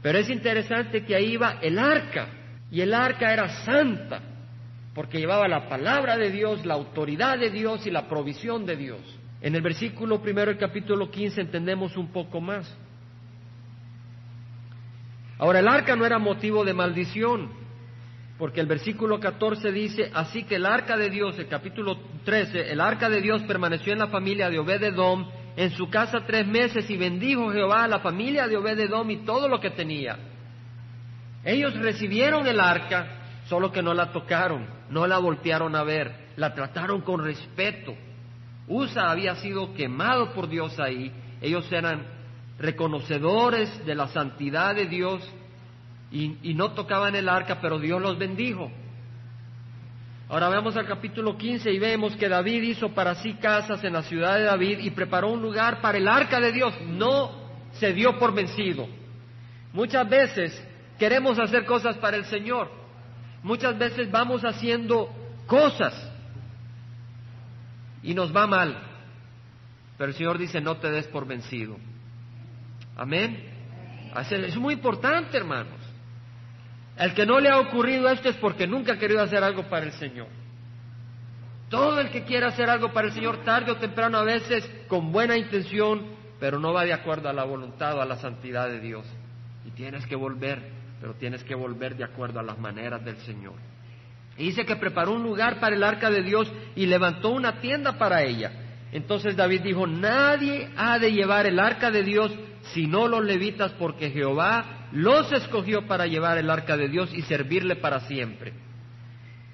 Pero 0.03 0.19
es 0.19 0.29
interesante 0.29 1.05
que 1.05 1.15
ahí 1.15 1.33
iba 1.33 1.59
el 1.63 1.79
arca 1.79 2.29
y 2.71 2.81
el 2.81 2.93
arca 2.93 3.33
era 3.33 3.49
santa 3.65 4.21
porque 4.95 5.19
llevaba 5.19 5.49
la 5.49 5.69
palabra 5.69 6.19
de 6.19 6.31
Dios, 6.31 6.67
la 6.67 6.75
autoridad 6.75 7.39
de 7.39 7.51
Dios 7.51 7.87
y 7.87 7.91
la 7.91 8.09
provisión 8.09 8.67
de 8.67 8.77
Dios. 8.77 9.01
En 9.41 9.55
el 9.55 9.63
versículo 9.63 10.21
primero 10.21 10.51
del 10.51 10.59
capítulo 10.59 11.11
15 11.11 11.41
entendemos 11.41 11.97
un 11.97 12.09
poco 12.13 12.41
más. 12.41 12.73
Ahora, 15.39 15.61
el 15.61 15.69
arca 15.69 15.97
no 15.97 16.05
era 16.05 16.19
motivo 16.19 16.65
de 16.65 16.75
maldición, 16.75 17.51
porque 18.43 18.61
el 18.61 18.67
versículo 18.67 19.21
14 19.21 19.71
dice, 19.71 20.11
así 20.13 20.43
que 20.43 20.57
el 20.57 20.67
arca 20.67 20.97
de 20.97 21.11
Dios, 21.11 21.39
el 21.39 21.47
capítulo 21.47 21.97
13, 22.25 22.73
el 22.73 22.81
arca 22.81 23.09
de 23.09 23.21
Dios 23.21 23.41
permaneció 23.45 23.93
en 23.93 24.01
la 24.01 24.09
familia 24.09 24.51
de 24.51 24.59
Obededom, 24.59 25.31
en 25.55 25.71
su 25.71 25.89
casa 25.89 26.25
tres 26.27 26.45
meses, 26.45 26.91
y 26.91 26.97
bendijo 26.97 27.53
Jehová 27.53 27.85
a 27.85 27.87
la 27.87 28.01
familia 28.01 28.49
de 28.49 28.57
Obededom 28.57 29.09
y 29.13 29.19
todo 29.19 29.47
lo 29.47 29.61
que 29.61 29.71
tenía. 29.71 30.19
Ellos 31.45 31.73
recibieron 31.75 32.45
el 32.49 32.59
arca, 32.59 33.45
solo 33.49 33.71
que 33.71 33.81
no 33.81 33.95
la 33.95 34.11
tocaron, 34.11 34.67
no 34.91 35.07
la 35.07 35.19
voltearon 35.19 35.77
a 35.77 35.85
ver, 35.85 36.13
la 36.35 36.53
trataron 36.53 37.03
con 37.03 37.23
respeto. 37.23 37.95
Usa 38.67 39.09
había 39.09 39.37
sido 39.37 39.73
quemado 39.73 40.33
por 40.33 40.49
Dios 40.49 40.81
ahí, 40.81 41.13
ellos 41.41 41.71
eran 41.71 42.05
reconocedores 42.59 43.87
de 43.87 43.95
la 43.95 44.09
santidad 44.09 44.75
de 44.75 44.87
Dios 44.87 45.23
y, 46.13 46.55
no 46.55 46.73
tocaban 46.73 47.15
el 47.15 47.29
arca, 47.29 47.59
pero 47.61 47.79
Dios 47.79 48.01
los 48.01 48.19
bendijo. 48.19 48.71
Ahora 50.29 50.49
vemos 50.49 50.77
al 50.77 50.87
capítulo 50.87 51.37
15 51.37 51.71
y 51.73 51.79
vemos 51.79 52.17
que 52.17 52.29
David 52.29 52.63
hizo 52.63 52.91
para 52.91 53.15
sí 53.17 53.35
casas 53.35 53.83
en 53.85 53.95
la 53.95 54.03
ciudad 54.03 54.37
de 54.37 54.45
David 54.45 54.79
y 54.81 54.91
preparó 54.91 55.31
un 55.31 55.43
lugar 55.43 55.81
para 55.81 55.99
el 55.99 56.09
arca 56.09 56.41
de 56.41 56.53
Dios. 56.53 56.75
No 56.87 57.33
se 57.73 57.93
dio 57.93 58.19
por 58.19 58.35
vencido. 58.35 58.87
Muchas 59.73 60.09
veces 60.09 60.69
queremos 60.99 61.39
hacer 61.39 61.65
cosas 61.65 61.97
para 61.97 62.17
el 62.17 62.25
Señor, 62.27 62.83
Muchas 63.43 63.77
veces 63.77 64.11
vamos 64.11 64.43
haciendo 64.43 65.11
cosas 65.47 65.93
y 68.03 68.15
nos 68.15 68.35
va 68.35 68.47
mal, 68.47 68.77
pero 69.99 70.11
el 70.11 70.17
Señor 70.17 70.39
dice, 70.39 70.61
no 70.61 70.77
te 70.77 70.91
des 70.91 71.07
por 71.09 71.27
vencido. 71.27 71.77
Amén. 72.97 73.51
Es 74.31 74.57
muy 74.57 74.75
importante, 74.75 75.37
hermanos. 75.37 75.81
El 76.97 77.15
que 77.15 77.27
no 77.27 77.41
le 77.41 77.49
ha 77.49 77.59
ocurrido 77.59 78.09
esto 78.09 78.29
es 78.29 78.37
porque 78.37 78.67
nunca 78.67 78.95
ha 78.95 78.99
querido 78.99 79.23
hacer 79.23 79.43
algo 79.43 79.69
para 79.69 79.87
el 79.87 79.93
Señor. 79.93 80.29
Todo 81.69 82.01
el 82.01 82.11
que 82.11 82.25
quiera 82.25 82.49
hacer 82.49 82.69
algo 82.69 82.93
para 82.93 83.09
el 83.09 83.15
Señor, 83.15 83.45
tarde 83.45 83.73
o 83.73 83.77
temprano, 83.77 84.19
a 84.19 84.25
veces 84.25 84.69
con 84.89 85.11
buena 85.11 85.37
intención, 85.37 86.07
pero 86.39 86.59
no 86.59 86.73
va 86.73 86.85
de 86.85 86.93
acuerdo 86.93 87.29
a 87.29 87.33
la 87.33 87.45
voluntad 87.45 87.97
o 87.97 88.03
a 88.03 88.07
la 88.07 88.17
santidad 88.17 88.69
de 88.69 88.81
Dios. 88.81 89.07
Y 89.65 89.71
tienes 89.71 90.07
que 90.07 90.17
volver 90.17 90.83
pero 91.03 91.15
tienes 91.15 91.43
que 91.43 91.57
volver 91.57 91.97
de 91.97 92.05
acuerdo 92.05 92.39
a 92.39 92.45
las 92.45 92.61
maneras 92.61 93.05
del 93.05 93.17
Señor. 93.23 93.55
Y 94.39 94.45
dice 94.45 94.65
que 94.65 94.77
preparó 94.77 95.15
un 95.15 95.25
lugar 95.25 95.59
para 95.59 95.75
el 95.75 95.83
arca 95.83 96.09
de 96.09 96.23
Dios 96.23 96.51
y 96.77 96.87
levantó 96.87 97.31
una 97.31 97.61
tienda 97.61 97.99
para 97.99 98.23
ella. 98.23 98.53
Entonces 98.93 99.35
David 99.35 99.63
dijo, 99.63 99.85
nadie 99.85 100.71
ha 100.77 101.01
de 101.01 101.11
llevar 101.11 101.47
el 101.47 101.59
arca 101.59 101.91
de 101.91 102.05
Dios 102.05 102.33
sino 102.73 103.09
los 103.09 103.25
levitas, 103.25 103.73
porque 103.73 104.11
Jehová 104.11 104.82
los 104.93 105.33
escogió 105.33 105.87
para 105.87 106.07
llevar 106.07 106.39
el 106.39 106.51
arca 106.51 106.77
de 106.77 106.89
Dios 106.89 107.13
y 107.15 107.23
servirle 107.23 107.77
para 107.77 108.01
siempre. 108.01 108.53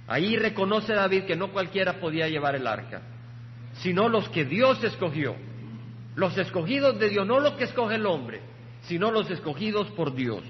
Ahí 0.07 0.37
reconoce 0.37 0.94
David 0.94 1.24
que 1.24 1.37
no 1.37 1.53
cualquiera 1.53 2.01
podía 2.01 2.29
llevar 2.29 2.57
el 2.57 2.66
arca, 2.66 3.03
sino 3.74 4.09
los 4.09 4.29
que 4.31 4.44
Dios 4.44 4.83
escogió. 4.83 5.37
Los 6.16 6.37
escogidos 6.37 6.98
de 6.98 7.11
Dios, 7.11 7.27
no 7.27 7.38
los 7.38 7.53
que 7.55 7.64
escoge 7.64 7.94
el 7.94 8.07
hombre, 8.07 8.40
sino 8.83 9.12
los 9.12 9.31
escogidos 9.31 9.88
por 9.92 10.14
Dios. 10.14 10.42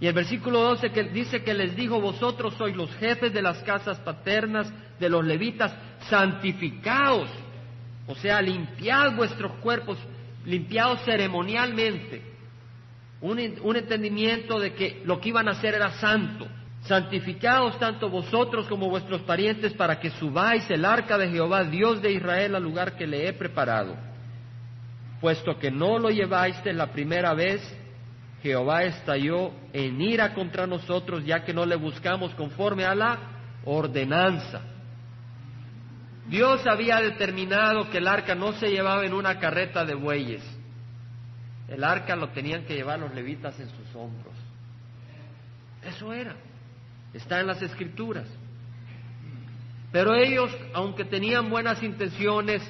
Y 0.00 0.08
el 0.08 0.14
versículo 0.14 0.60
12 0.62 0.90
que 0.90 1.04
dice 1.04 1.44
que 1.44 1.54
les 1.54 1.76
dijo, 1.76 2.00
vosotros 2.00 2.54
sois 2.54 2.74
los 2.74 2.92
jefes 2.96 3.32
de 3.32 3.42
las 3.42 3.58
casas 3.58 4.00
paternas 4.00 4.72
de 4.98 5.08
los 5.08 5.24
levitas, 5.24 5.72
santificaos, 6.08 7.28
o 8.08 8.16
sea, 8.16 8.42
limpiad 8.42 9.14
vuestros 9.14 9.52
cuerpos, 9.60 9.98
limpiados 10.44 11.04
ceremonialmente. 11.04 12.31
Un, 13.22 13.38
entendimiento 13.38 14.58
de 14.58 14.74
que 14.74 15.00
lo 15.04 15.20
que 15.20 15.28
iban 15.28 15.48
a 15.48 15.52
hacer 15.52 15.74
era 15.74 15.92
santo. 15.92 16.46
Santificaos 16.82 17.78
tanto 17.78 18.10
vosotros 18.10 18.66
como 18.66 18.90
vuestros 18.90 19.22
parientes 19.22 19.72
para 19.74 20.00
que 20.00 20.10
subáis 20.10 20.68
el 20.68 20.84
arca 20.84 21.16
de 21.16 21.30
Jehová, 21.30 21.62
Dios 21.62 22.02
de 22.02 22.10
Israel, 22.10 22.56
al 22.56 22.64
lugar 22.64 22.96
que 22.96 23.06
le 23.06 23.28
he 23.28 23.32
preparado. 23.32 23.96
Puesto 25.20 25.56
que 25.56 25.70
no 25.70 26.00
lo 26.00 26.10
lleváis 26.10 26.56
la 26.64 26.88
primera 26.88 27.32
vez, 27.32 27.62
Jehová 28.42 28.82
estalló 28.82 29.52
en 29.72 30.00
ira 30.00 30.34
contra 30.34 30.66
nosotros 30.66 31.24
ya 31.24 31.44
que 31.44 31.54
no 31.54 31.64
le 31.64 31.76
buscamos 31.76 32.34
conforme 32.34 32.84
a 32.84 32.94
la 32.96 33.18
ordenanza. 33.64 34.62
Dios 36.26 36.66
había 36.66 37.00
determinado 37.00 37.88
que 37.88 37.98
el 37.98 38.08
arca 38.08 38.34
no 38.34 38.52
se 38.54 38.68
llevaba 38.68 39.06
en 39.06 39.14
una 39.14 39.38
carreta 39.38 39.84
de 39.84 39.94
bueyes. 39.94 40.42
El 41.68 41.84
arca 41.84 42.16
lo 42.16 42.30
tenían 42.30 42.64
que 42.64 42.74
llevar 42.74 42.98
los 42.98 43.14
levitas 43.14 43.58
en 43.60 43.68
sus 43.68 43.94
hombros. 43.94 44.34
Eso 45.84 46.12
era. 46.12 46.34
Está 47.12 47.40
en 47.40 47.46
las 47.46 47.62
escrituras. 47.62 48.26
Pero 49.90 50.14
ellos, 50.14 50.50
aunque 50.74 51.04
tenían 51.04 51.50
buenas 51.50 51.82
intenciones, 51.82 52.62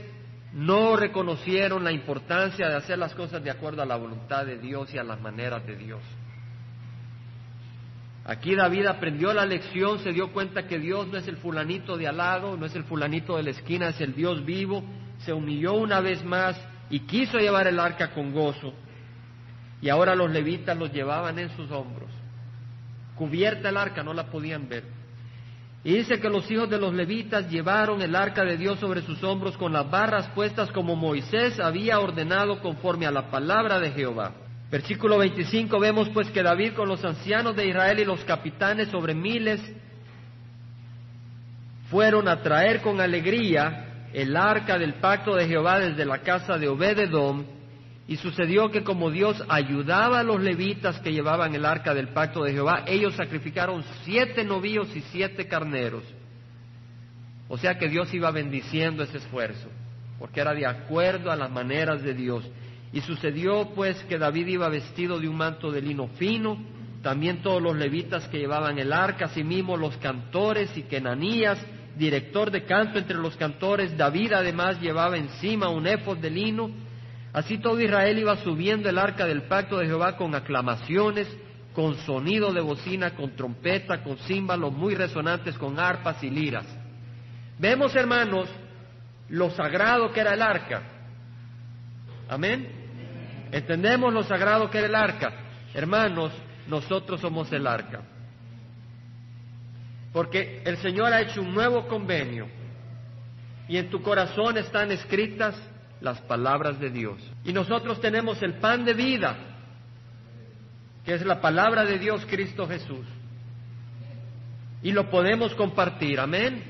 no 0.53 0.97
reconocieron 0.97 1.85
la 1.85 1.93
importancia 1.93 2.69
de 2.69 2.75
hacer 2.75 2.99
las 2.99 3.15
cosas 3.15 3.43
de 3.43 3.51
acuerdo 3.51 3.83
a 3.83 3.87
la 3.87 3.97
voluntad 3.97 4.45
de 4.45 4.59
Dios 4.59 4.93
y 4.93 4.99
a 4.99 5.05
las 5.05 5.21
maneras 5.21 5.65
de 5.67 5.77
Dios. 5.77 6.03
Aquí 8.25 8.55
David 8.55 8.87
aprendió 8.87 9.33
la 9.33 9.47
lección, 9.47 9.99
se 10.01 10.13
dio 10.13 10.33
cuenta 10.33 10.67
que 10.67 10.79
Dios 10.79 11.09
no 11.09 11.19
es 11.19 11.27
el 11.27 11.39
fulanito 11.39 11.97
de 11.97 12.07
al 12.07 12.19
lado, 12.19 12.57
no 12.57 12.67
es 12.67 12.75
el 12.77 12.85
fulanito 12.85 13.37
de 13.37 13.43
la 13.45 13.51
esquina, 13.51 13.89
es 13.89 14.01
el 14.01 14.15
Dios 14.15 14.45
vivo, 14.45 14.85
se 15.19 15.33
humilló 15.33 15.75
una 15.75 16.01
vez 16.01 16.25
más 16.25 16.57
y 16.90 17.01
quiso 17.01 17.38
llevar 17.38 17.66
el 17.66 17.79
arca 17.79 18.11
con 18.11 18.33
gozo. 18.33 18.73
Y 19.81 19.88
ahora 19.88 20.14
los 20.14 20.31
levitas 20.31 20.77
los 20.77 20.92
llevaban 20.92 21.38
en 21.38 21.51
sus 21.57 21.71
hombros. 21.71 22.11
Cubierta 23.16 23.68
el 23.68 23.77
arca, 23.77 24.03
no 24.03 24.14
la 24.14 24.27
podían 24.27 24.68
ver. 24.68 24.85
Y 25.85 25.95
dice 25.95 26.21
que 26.21 26.29
los 26.29 26.49
hijos 26.51 26.71
de 26.71 26.79
los 26.79 26.95
levitas 26.95 27.51
llevaron 27.51 28.01
el 28.03 28.14
arca 28.14 28.45
de 28.45 28.57
Dios 28.57 28.79
sobre 28.79 29.03
sus 29.03 29.23
hombros 29.25 29.57
con 29.57 29.73
las 29.73 29.90
barras 29.90 30.29
puestas 30.29 30.71
como 30.71 30.95
Moisés 30.95 31.59
había 31.59 31.99
ordenado 31.99 32.61
conforme 32.61 33.07
a 33.07 33.11
la 33.11 33.31
palabra 33.31 33.81
de 33.81 33.90
Jehová. 33.90 34.33
Versículo 34.71 35.18
25 35.18 35.79
vemos 35.81 36.09
pues 36.11 36.31
que 36.31 36.42
David 36.42 36.75
con 36.75 36.88
los 36.88 37.05
ancianos 37.05 37.57
de 37.57 37.66
Israel 37.66 37.99
y 37.99 38.05
los 38.05 38.25
capitanes 38.25 38.88
sobre 38.88 39.14
miles 39.14 39.61
fueron 41.90 42.29
a 42.29 42.40
traer 42.40 42.81
con 42.81 43.01
alegría 43.01 43.92
el 44.12 44.37
arca 44.37 44.79
del 44.79 44.94
pacto 44.94 45.35
de 45.35 45.46
Jehová 45.46 45.79
desde 45.79 46.05
la 46.05 46.18
casa 46.18 46.59
de 46.59 46.68
Obededom 46.68 47.44
y 48.07 48.16
sucedió 48.16 48.70
que 48.70 48.83
como 48.83 49.11
Dios 49.11 49.42
ayudaba 49.48 50.20
a 50.20 50.25
los 50.25 50.40
levitas 50.40 50.98
que 51.01 51.12
llevaban 51.12 51.55
el 51.55 51.64
arca 51.64 51.94
del 51.94 52.09
pacto 52.09 52.42
de 52.44 52.53
Jehová, 52.53 52.85
ellos 52.87 53.14
sacrificaron 53.14 53.85
siete 54.05 54.44
novillos 54.44 54.94
y 54.94 55.01
siete 55.12 55.46
carneros. 55.46 56.03
O 57.48 57.57
sea 57.57 57.79
que 57.79 57.88
Dios 57.88 58.12
iba 58.12 58.31
bendiciendo 58.31 59.03
ese 59.03 59.18
esfuerzo, 59.18 59.68
porque 60.18 60.40
era 60.40 60.53
de 60.53 60.66
acuerdo 60.66 61.31
a 61.31 61.37
las 61.37 61.51
maneras 61.51 62.03
de 62.03 62.14
Dios. 62.14 62.44
Y 62.92 63.01
sucedió 63.01 63.70
pues 63.75 64.03
que 64.05 64.18
David 64.18 64.48
iba 64.48 64.68
vestido 64.68 65.18
de 65.18 65.29
un 65.29 65.37
manto 65.37 65.70
de 65.70 65.81
lino 65.81 66.09
fino, 66.16 66.59
también 67.03 67.42
todos 67.42 67.62
los 67.62 67.77
levitas 67.77 68.29
que 68.29 68.38
llevaban 68.38 68.79
el 68.79 68.92
arca, 68.92 69.27
asimismo 69.27 69.77
los 69.77 69.96
cantores 69.98 70.77
y 70.77 70.83
Kenanías, 70.83 71.59
director 71.97 72.51
de 72.51 72.65
canto 72.65 72.99
entre 72.99 73.17
los 73.17 73.37
cantores, 73.37 73.97
David 73.97 74.33
además 74.33 74.81
llevaba 74.81 75.17
encima 75.17 75.69
un 75.69 75.87
efod 75.87 76.19
de 76.19 76.31
lino, 76.31 76.71
Así 77.33 77.59
todo 77.59 77.81
Israel 77.81 78.19
iba 78.19 78.37
subiendo 78.37 78.91
el 78.91 78.99
arca 78.99 79.25
del 79.25 79.43
pacto 79.43 79.79
de 79.79 79.87
Jehová 79.87 80.17
con 80.17 80.35
aclamaciones, 80.35 81.27
con 81.75 81.97
sonido 82.01 82.53
de 82.53 82.61
bocina, 82.61 83.15
con 83.15 83.35
trompeta, 83.35 84.03
con 84.03 84.19
címbalos 84.19 84.73
muy 84.73 84.95
resonantes, 84.95 85.57
con 85.57 85.79
arpas 85.79 86.23
y 86.23 86.29
liras. 86.29 86.67
Vemos, 87.59 87.95
hermanos, 87.95 88.49
lo 89.31 89.51
sagrado 89.51 90.13
que 90.13 90.21
era 90.21 90.35
el 90.35 90.43
arca. 90.43 90.83
Amén. 92.29 92.69
¿Entendemos 93.51 94.13
lo 94.13 94.23
sagrado 94.25 94.69
que 94.69 94.79
era 94.79 94.89
el 94.89 94.95
arca? 94.95 95.33
Hermanos, 95.73 96.33
nosotros 96.69 97.21
somos 97.21 97.51
el 97.53 97.67
arca. 97.67 98.03
Porque 100.12 100.62
el 100.64 100.77
Señor 100.79 101.12
ha 101.12 101.22
hecho 101.22 101.40
un 101.40 101.55
nuevo 101.55 101.87
convenio 101.88 102.46
y 103.68 103.79
en 103.79 103.88
tu 103.88 104.03
corazón 104.03 104.59
están 104.59 104.92
escritas 104.92 105.55
las 106.01 106.20
palabras 106.22 106.79
de 106.79 106.90
Dios. 106.90 107.18
Y 107.44 107.53
nosotros 107.53 108.01
tenemos 108.01 108.42
el 108.42 108.55
pan 108.55 108.85
de 108.85 108.92
vida, 108.92 109.37
que 111.05 111.14
es 111.14 111.25
la 111.25 111.40
palabra 111.40 111.85
de 111.85 111.98
Dios, 111.98 112.27
Cristo 112.27 112.66
Jesús. 112.66 113.07
Y 114.83 114.92
lo 114.92 115.09
podemos 115.09 115.55
compartir, 115.55 116.20
amén. 116.20 116.62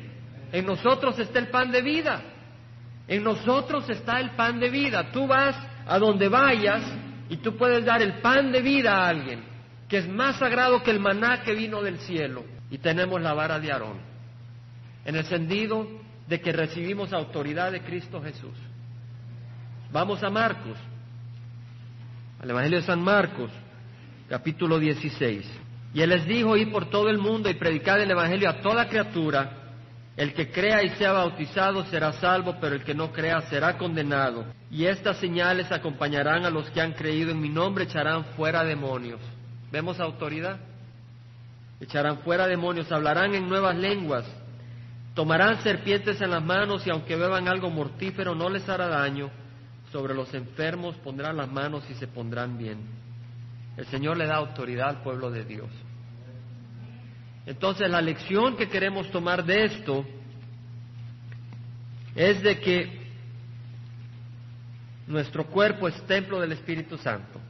En 0.52 0.66
nosotros 0.66 1.18
está 1.18 1.38
el 1.38 1.48
pan 1.48 1.72
de 1.72 1.82
vida. 1.82 2.22
En 3.08 3.24
nosotros 3.24 3.88
está 3.88 4.20
el 4.20 4.30
pan 4.32 4.60
de 4.60 4.68
vida. 4.68 5.10
Tú 5.10 5.26
vas 5.26 5.56
a 5.86 5.98
donde 5.98 6.28
vayas 6.28 6.82
y 7.28 7.38
tú 7.38 7.56
puedes 7.56 7.84
dar 7.84 8.02
el 8.02 8.20
pan 8.20 8.52
de 8.52 8.60
vida 8.60 8.98
a 8.98 9.08
alguien, 9.08 9.42
que 9.88 9.98
es 9.98 10.08
más 10.08 10.36
sagrado 10.36 10.82
que 10.82 10.90
el 10.90 11.00
maná 11.00 11.42
que 11.42 11.54
vino 11.54 11.82
del 11.82 11.98
cielo. 12.00 12.44
Y 12.72 12.78
tenemos 12.78 13.20
la 13.20 13.34
vara 13.34 13.60
de 13.60 13.70
Aarón, 13.70 13.98
en 15.04 15.14
el 15.14 15.26
sentido 15.26 15.86
de 16.26 16.40
que 16.40 16.52
recibimos 16.52 17.12
autoridad 17.12 17.70
de 17.70 17.82
Cristo 17.82 18.22
Jesús. 18.22 18.56
Vamos 19.92 20.22
a 20.22 20.30
Marcos, 20.30 20.78
al 22.40 22.48
Evangelio 22.48 22.80
de 22.80 22.86
San 22.86 23.04
Marcos, 23.04 23.50
capítulo 24.26 24.78
16. 24.78 25.46
Y 25.92 26.00
él 26.00 26.08
les 26.08 26.26
dijo, 26.26 26.56
ir 26.56 26.72
por 26.72 26.88
todo 26.88 27.10
el 27.10 27.18
mundo 27.18 27.50
y 27.50 27.54
predicar 27.54 28.00
el 28.00 28.10
Evangelio 28.10 28.48
a 28.48 28.62
toda 28.62 28.88
criatura. 28.88 29.58
El 30.16 30.32
que 30.32 30.50
crea 30.50 30.82
y 30.82 30.88
sea 30.96 31.12
bautizado 31.12 31.84
será 31.84 32.14
salvo, 32.14 32.56
pero 32.58 32.76
el 32.76 32.84
que 32.84 32.94
no 32.94 33.12
crea 33.12 33.42
será 33.50 33.76
condenado. 33.76 34.46
Y 34.70 34.86
estas 34.86 35.18
señales 35.18 35.70
acompañarán 35.70 36.46
a 36.46 36.50
los 36.50 36.70
que 36.70 36.80
han 36.80 36.94
creído 36.94 37.32
en 37.32 37.40
mi 37.42 37.50
nombre, 37.50 37.84
echarán 37.84 38.24
fuera 38.34 38.64
demonios. 38.64 39.20
¿Vemos 39.70 40.00
autoridad? 40.00 40.71
Echarán 41.82 42.18
fuera 42.18 42.46
demonios, 42.46 42.92
hablarán 42.92 43.34
en 43.34 43.48
nuevas 43.48 43.76
lenguas, 43.76 44.24
tomarán 45.14 45.60
serpientes 45.64 46.20
en 46.20 46.30
las 46.30 46.42
manos 46.42 46.86
y 46.86 46.90
aunque 46.90 47.16
beban 47.16 47.48
algo 47.48 47.70
mortífero 47.70 48.36
no 48.36 48.48
les 48.48 48.68
hará 48.68 48.86
daño. 48.86 49.30
Sobre 49.90 50.14
los 50.14 50.32
enfermos 50.32 50.94
pondrán 50.98 51.36
las 51.36 51.50
manos 51.50 51.82
y 51.90 51.94
se 51.94 52.06
pondrán 52.06 52.56
bien. 52.56 52.78
El 53.76 53.84
Señor 53.86 54.16
le 54.16 54.26
da 54.26 54.36
autoridad 54.36 54.90
al 54.90 55.02
pueblo 55.02 55.32
de 55.32 55.44
Dios. 55.44 55.68
Entonces 57.46 57.90
la 57.90 58.00
lección 58.00 58.56
que 58.56 58.68
queremos 58.68 59.10
tomar 59.10 59.44
de 59.44 59.64
esto 59.64 60.06
es 62.14 62.40
de 62.44 62.60
que 62.60 63.02
nuestro 65.08 65.48
cuerpo 65.48 65.88
es 65.88 66.00
templo 66.06 66.40
del 66.40 66.52
Espíritu 66.52 66.96
Santo. 66.96 67.40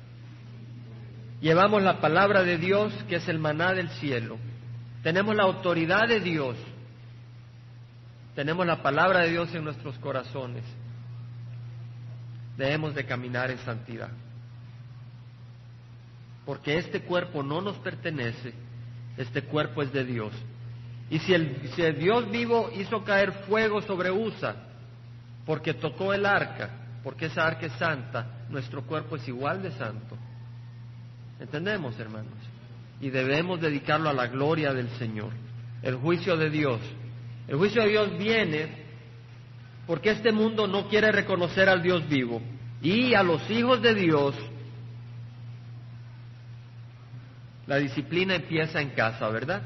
Llevamos 1.43 1.83
la 1.83 2.01
palabra 2.01 2.45
de 2.45 2.57
Dios, 2.57 2.93
que 3.09 3.17
es 3.17 3.27
el 3.27 3.41
maná 3.41 3.75
del 3.75 3.91
cielo. 3.91 4.39
Tenemos 5.03 5.35
la 5.35 5.43
autoridad 5.43 6.07
de 6.07 6.21
Dios. 6.21 6.57
Tenemos 8.37 8.65
la 8.65 8.81
palabra 8.81 9.23
de 9.23 9.31
Dios 9.31 9.53
en 9.53 9.65
nuestros 9.65 9.99
corazones. 9.99 10.63
Debemos 12.57 12.95
de 12.95 13.05
caminar 13.05 13.51
en 13.51 13.59
santidad. 13.59 14.11
Porque 16.47 16.79
este 16.79 17.03
cuerpo 17.03 17.43
no 17.43 17.61
nos 17.61 17.77
pertenece, 17.79 18.55
este 19.17 19.43
cuerpo 19.43 19.83
es 19.83 19.93
de 19.93 20.05
Dios. 20.05 20.33
Y 21.11 21.19
si 21.19 21.35
el, 21.35 21.71
si 21.75 21.83
el 21.83 21.99
Dios 21.99 22.31
vivo 22.31 22.71
hizo 22.73 23.03
caer 23.03 23.33
fuego 23.49 23.83
sobre 23.83 24.13
USA, 24.13 24.55
porque 25.45 25.75
tocó 25.75 26.15
el 26.15 26.25
arca, 26.25 26.71
porque 27.03 27.27
esa 27.27 27.49
arca 27.49 27.67
es 27.67 27.73
santa, 27.73 28.45
nuestro 28.49 28.83
cuerpo 28.83 29.17
es 29.17 29.27
igual 29.27 29.61
de 29.61 29.73
santo. 29.73 30.17
¿Entendemos, 31.43 31.99
hermanos? 31.99 32.33
Y 33.01 33.11
debemos 33.11 33.61
dedicarlo 33.61 34.09
a 34.09 34.13
la 34.13 34.29
gloria 34.29 34.73
del 34.73 34.89
Señor. 34.91 35.33
El 35.83 35.97
juicio 35.97 36.37
de 36.37 36.51
Dios. 36.51 36.81
El 37.49 37.57
juicio 37.57 37.83
de 37.83 37.89
Dios 37.89 38.17
viene 38.17 38.69
porque 39.89 40.11
este 40.11 40.31
mundo 40.31 40.69
no 40.69 40.89
quiere 40.89 41.11
reconocer 41.11 41.69
al 41.69 41.83
Dios 41.83 42.09
vivo. 42.09 42.41
Y 42.81 43.15
a 43.15 43.25
los 43.25 43.51
hijos 43.51 43.83
de 43.83 43.93
Dios, 43.93 44.37
la 47.67 47.79
disciplina 47.79 48.37
empieza 48.37 48.81
en 48.81 48.91
casa, 48.91 49.29
¿verdad? 49.29 49.63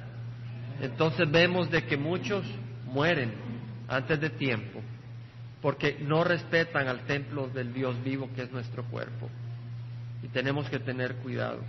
Entonces 0.80 1.30
vemos 1.30 1.70
de 1.70 1.84
que 1.84 1.98
muchos 1.98 2.46
mueren 2.86 3.34
antes 3.86 4.18
de 4.18 4.30
tiempo 4.30 4.80
porque 5.60 5.98
no 6.00 6.24
respetan 6.24 6.88
al 6.88 7.00
templo 7.00 7.48
del 7.48 7.74
Dios 7.74 8.02
vivo 8.02 8.30
que 8.34 8.44
es 8.44 8.50
nuestro 8.50 8.82
cuerpo. 8.84 9.28
Y 10.22 10.29
tenemos 10.29 10.68
que 10.68 10.79
tener 10.79 11.16
cuidado. 11.16 11.61